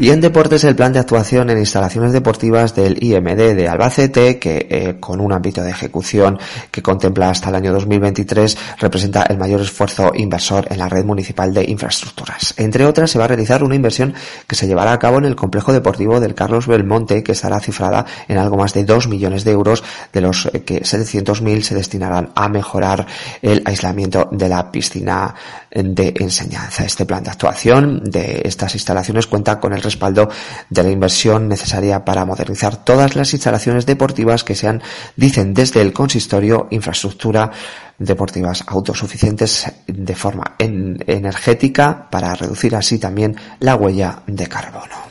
Y 0.00 0.10
en 0.10 0.20
deportes 0.20 0.62
el 0.62 0.76
plan 0.76 0.92
de 0.92 1.00
actuación 1.00 1.50
en 1.50 1.58
instalaciones 1.58 2.12
deportivas 2.12 2.72
del 2.72 3.02
IMD 3.02 3.56
de 3.56 3.68
Albacete, 3.68 4.38
que 4.38 4.68
eh, 4.70 4.96
con 5.00 5.20
un 5.20 5.32
ámbito 5.32 5.60
de 5.60 5.70
ejecución 5.70 6.38
que 6.70 6.82
contempla 6.82 7.30
hasta 7.30 7.48
el 7.48 7.56
año 7.56 7.72
2023, 7.72 8.56
representa 8.78 9.24
el 9.24 9.38
mayor 9.38 9.60
esfuerzo 9.60 10.12
inversor 10.14 10.68
en 10.70 10.78
la 10.78 10.88
red 10.88 11.04
municipal 11.04 11.52
de 11.52 11.64
infraestructuras. 11.68 12.54
Entre 12.58 12.86
otras, 12.86 13.10
se 13.10 13.18
va 13.18 13.24
a 13.24 13.28
realizar 13.28 13.64
una 13.64 13.74
inversión 13.74 14.14
que 14.46 14.54
se 14.54 14.68
llevará 14.68 14.92
a 14.92 15.00
cabo 15.00 15.18
en 15.18 15.24
el 15.24 15.34
complejo 15.34 15.72
deportivo 15.72 16.20
del 16.20 16.36
Carlos 16.36 16.68
Belmonte, 16.68 17.24
que 17.24 17.32
estará 17.32 17.58
cifrada 17.58 18.06
en 18.28 18.38
algo 18.38 18.56
más 18.56 18.74
de 18.74 18.84
2 18.84 19.08
millones 19.08 19.42
de 19.42 19.50
euros, 19.50 19.82
de 20.12 20.20
los 20.20 20.46
eh, 20.46 20.62
que 20.62 20.82
700.000 20.82 21.62
se 21.62 21.74
destinarán 21.74 22.30
a 22.36 22.48
mejorar 22.48 23.04
el 23.42 23.62
aislamiento 23.64 24.28
de 24.30 24.48
la 24.48 24.70
piscina 24.70 25.34
de 25.72 26.14
enseñanza. 26.20 26.84
Este 26.84 27.04
plan 27.04 27.24
de 27.24 27.30
actuación 27.30 28.04
de 28.04 28.42
estas 28.44 28.74
instalaciones 28.74 29.26
cuenta 29.26 29.58
con 29.58 29.72
el 29.72 29.82
respaldo 29.88 30.28
de 30.70 30.82
la 30.82 30.90
inversión 30.90 31.48
necesaria 31.48 32.04
para 32.04 32.24
modernizar 32.24 32.84
todas 32.84 33.16
las 33.16 33.32
instalaciones 33.32 33.86
deportivas 33.86 34.44
que 34.44 34.54
sean, 34.54 34.82
dicen 35.16 35.54
desde 35.54 35.80
el 35.80 35.92
consistorio, 35.92 36.68
infraestructura 36.70 37.50
deportivas 37.98 38.64
autosuficientes 38.66 39.66
de 39.86 40.14
forma 40.14 40.54
energética 40.58 42.08
para 42.10 42.34
reducir 42.34 42.76
así 42.76 42.98
también 42.98 43.36
la 43.60 43.74
huella 43.74 44.22
de 44.26 44.46
carbono. 44.46 45.07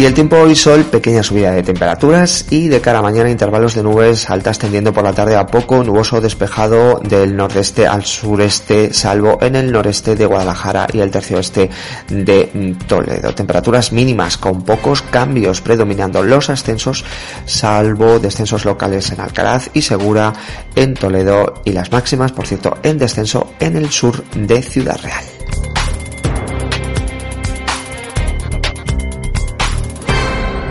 Y 0.00 0.06
el 0.06 0.14
tiempo 0.14 0.36
hoy 0.36 0.56
sol, 0.56 0.86
pequeña 0.86 1.22
subida 1.22 1.52
de 1.52 1.62
temperaturas 1.62 2.46
y 2.48 2.68
de 2.68 2.80
cara 2.80 3.00
a 3.00 3.02
mañana 3.02 3.28
intervalos 3.28 3.74
de 3.74 3.82
nubes 3.82 4.30
altas 4.30 4.58
tendiendo 4.58 4.94
por 4.94 5.04
la 5.04 5.12
tarde 5.12 5.36
a 5.36 5.44
poco 5.44 5.84
nuboso 5.84 6.22
despejado 6.22 7.00
del 7.00 7.36
nordeste 7.36 7.86
al 7.86 8.06
sureste, 8.06 8.94
salvo 8.94 9.36
en 9.42 9.56
el 9.56 9.70
noreste 9.70 10.16
de 10.16 10.24
Guadalajara 10.24 10.86
y 10.90 11.00
el 11.00 11.10
tercio 11.10 11.36
oeste 11.36 11.68
de 12.08 12.76
Toledo. 12.86 13.34
Temperaturas 13.34 13.92
mínimas 13.92 14.38
con 14.38 14.62
pocos 14.62 15.02
cambios 15.02 15.60
predominando 15.60 16.22
los 16.22 16.48
ascensos, 16.48 17.04
salvo 17.44 18.18
descensos 18.18 18.64
locales 18.64 19.12
en 19.12 19.20
Alcaraz 19.20 19.68
y 19.74 19.82
Segura 19.82 20.32
en 20.76 20.94
Toledo 20.94 21.60
y 21.66 21.72
las 21.72 21.92
máximas, 21.92 22.32
por 22.32 22.46
cierto, 22.46 22.78
en 22.82 22.96
descenso 22.96 23.52
en 23.60 23.76
el 23.76 23.90
sur 23.90 24.24
de 24.32 24.62
Ciudad 24.62 24.98
Real. 25.02 25.39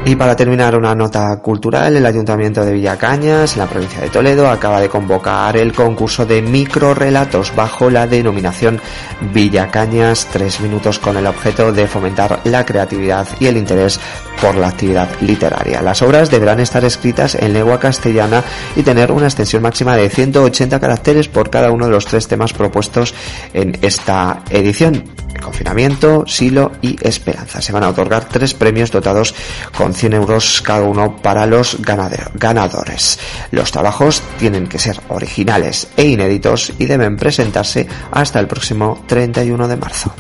Y 0.10 0.16
para 0.16 0.36
terminar, 0.36 0.76
una 0.76 0.96
nota 0.96 1.40
cultural, 1.40 1.96
el 1.96 2.04
Ayuntamiento 2.04 2.66
de 2.66 2.74
Villacañas, 2.74 3.54
en 3.54 3.60
la 3.60 3.68
provincia 3.68 4.02
de 4.02 4.10
Toledo, 4.10 4.50
acaba 4.50 4.82
de 4.82 4.90
convocar 4.90 5.56
el 5.56 5.72
concurso 5.72 6.26
de 6.26 6.42
microrelatos 6.42 7.56
bajo 7.56 7.92
la 7.92 8.08
denominación 8.08 8.82
Villacañas, 9.32 10.28
tres 10.34 10.62
minutos 10.62 10.98
con 10.98 11.16
el 11.16 11.28
objeto 11.28 11.72
de 11.72 11.88
fomentar 11.88 12.40
la 12.46 12.66
creatividad 12.66 13.28
y 13.40 13.46
el 13.46 13.58
interés 13.58 14.00
por 14.42 14.56
la 14.56 14.70
actividad 14.70 15.10
literaria. 15.22 15.84
Las 15.84 16.02
obras 16.02 16.32
deberán 16.32 16.60
estar 16.60 16.84
escritas 16.84 17.36
en 17.36 17.54
lengua 17.54 17.80
castellana 17.80 18.44
y 18.76 18.82
tener 18.82 19.12
una 19.12 19.28
extensión 19.28 19.62
máxima 19.62 19.96
de 19.96 20.10
180 20.10 20.80
caracteres 20.80 21.28
por 21.28 21.52
cada 21.52 21.70
uno 21.70 21.86
de 21.86 21.92
los 21.92 22.08
tres 22.08 22.28
temas 22.28 22.52
propuestos 22.52 23.14
en 23.54 23.78
esta 23.84 24.42
edición 24.50 25.04
confinamiento, 25.40 26.26
silo 26.28 26.72
y 26.82 26.96
esperanza. 27.06 27.62
Se 27.62 27.72
van 27.72 27.84
a 27.84 27.90
otorgar 27.90 28.26
tres 28.30 28.54
premios 28.54 28.92
dotados 28.92 29.34
con 29.76 29.94
100 29.94 30.14
euros 30.14 30.62
cada 30.62 30.84
uno 30.84 31.18
para 31.18 31.46
los 31.46 31.78
ganadores. 31.82 33.20
Los 33.52 33.72
trabajos 33.72 34.22
tienen 34.38 34.68
que 34.68 34.80
ser 34.80 35.00
originales 35.10 35.88
e 35.98 36.06
inéditos 36.06 36.74
y 36.78 36.86
deben 36.86 37.18
presentarse 37.18 37.88
hasta 38.12 38.40
el 38.40 38.48
próximo 38.48 39.04
31 39.08 39.68
de 39.68 39.78
marzo. 39.78 40.14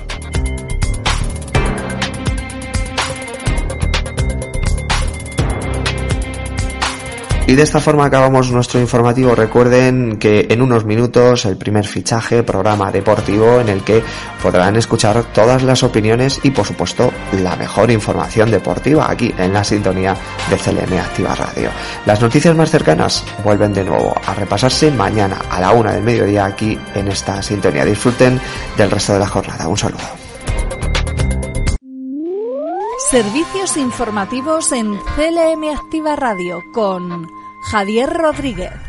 Y 7.49 7.55
de 7.55 7.63
esta 7.63 7.79
forma 7.79 8.05
acabamos 8.05 8.51
nuestro 8.51 8.79
informativo. 8.79 9.33
Recuerden 9.33 10.19
que 10.19 10.45
en 10.51 10.61
unos 10.61 10.85
minutos 10.85 11.45
el 11.45 11.57
primer 11.57 11.83
fichaje, 11.83 12.43
programa 12.43 12.91
deportivo 12.91 13.59
en 13.59 13.69
el 13.69 13.81
que 13.81 14.03
podrán 14.39 14.75
escuchar 14.75 15.23
todas 15.33 15.63
las 15.63 15.81
opiniones 15.81 16.39
y 16.43 16.51
por 16.51 16.67
supuesto 16.67 17.11
la 17.41 17.55
mejor 17.55 17.89
información 17.89 18.51
deportiva 18.51 19.09
aquí 19.09 19.33
en 19.35 19.51
la 19.51 19.63
sintonía 19.63 20.15
de 20.47 20.57
CLM 20.57 20.99
Activa 20.99 21.33
Radio. 21.33 21.71
Las 22.05 22.21
noticias 22.21 22.55
más 22.55 22.69
cercanas 22.69 23.25
vuelven 23.43 23.73
de 23.73 23.83
nuevo 23.83 24.13
a 24.23 24.35
repasarse 24.35 24.91
mañana 24.91 25.41
a 25.49 25.59
la 25.59 25.71
una 25.71 25.93
del 25.93 26.03
mediodía 26.03 26.45
aquí 26.45 26.77
en 26.93 27.07
esta 27.07 27.41
sintonía. 27.41 27.83
Disfruten 27.83 28.39
del 28.77 28.91
resto 28.91 29.13
de 29.13 29.19
la 29.21 29.27
jornada. 29.27 29.67
Un 29.67 29.75
saludo. 29.75 30.05
Servicios 33.09 33.75
informativos 33.75 34.71
en 34.71 34.95
CLM 35.15 35.75
Activa 35.75 36.15
Radio 36.15 36.61
con 36.71 37.38
Javier 37.61 38.09
Rodríguez. 38.09 38.88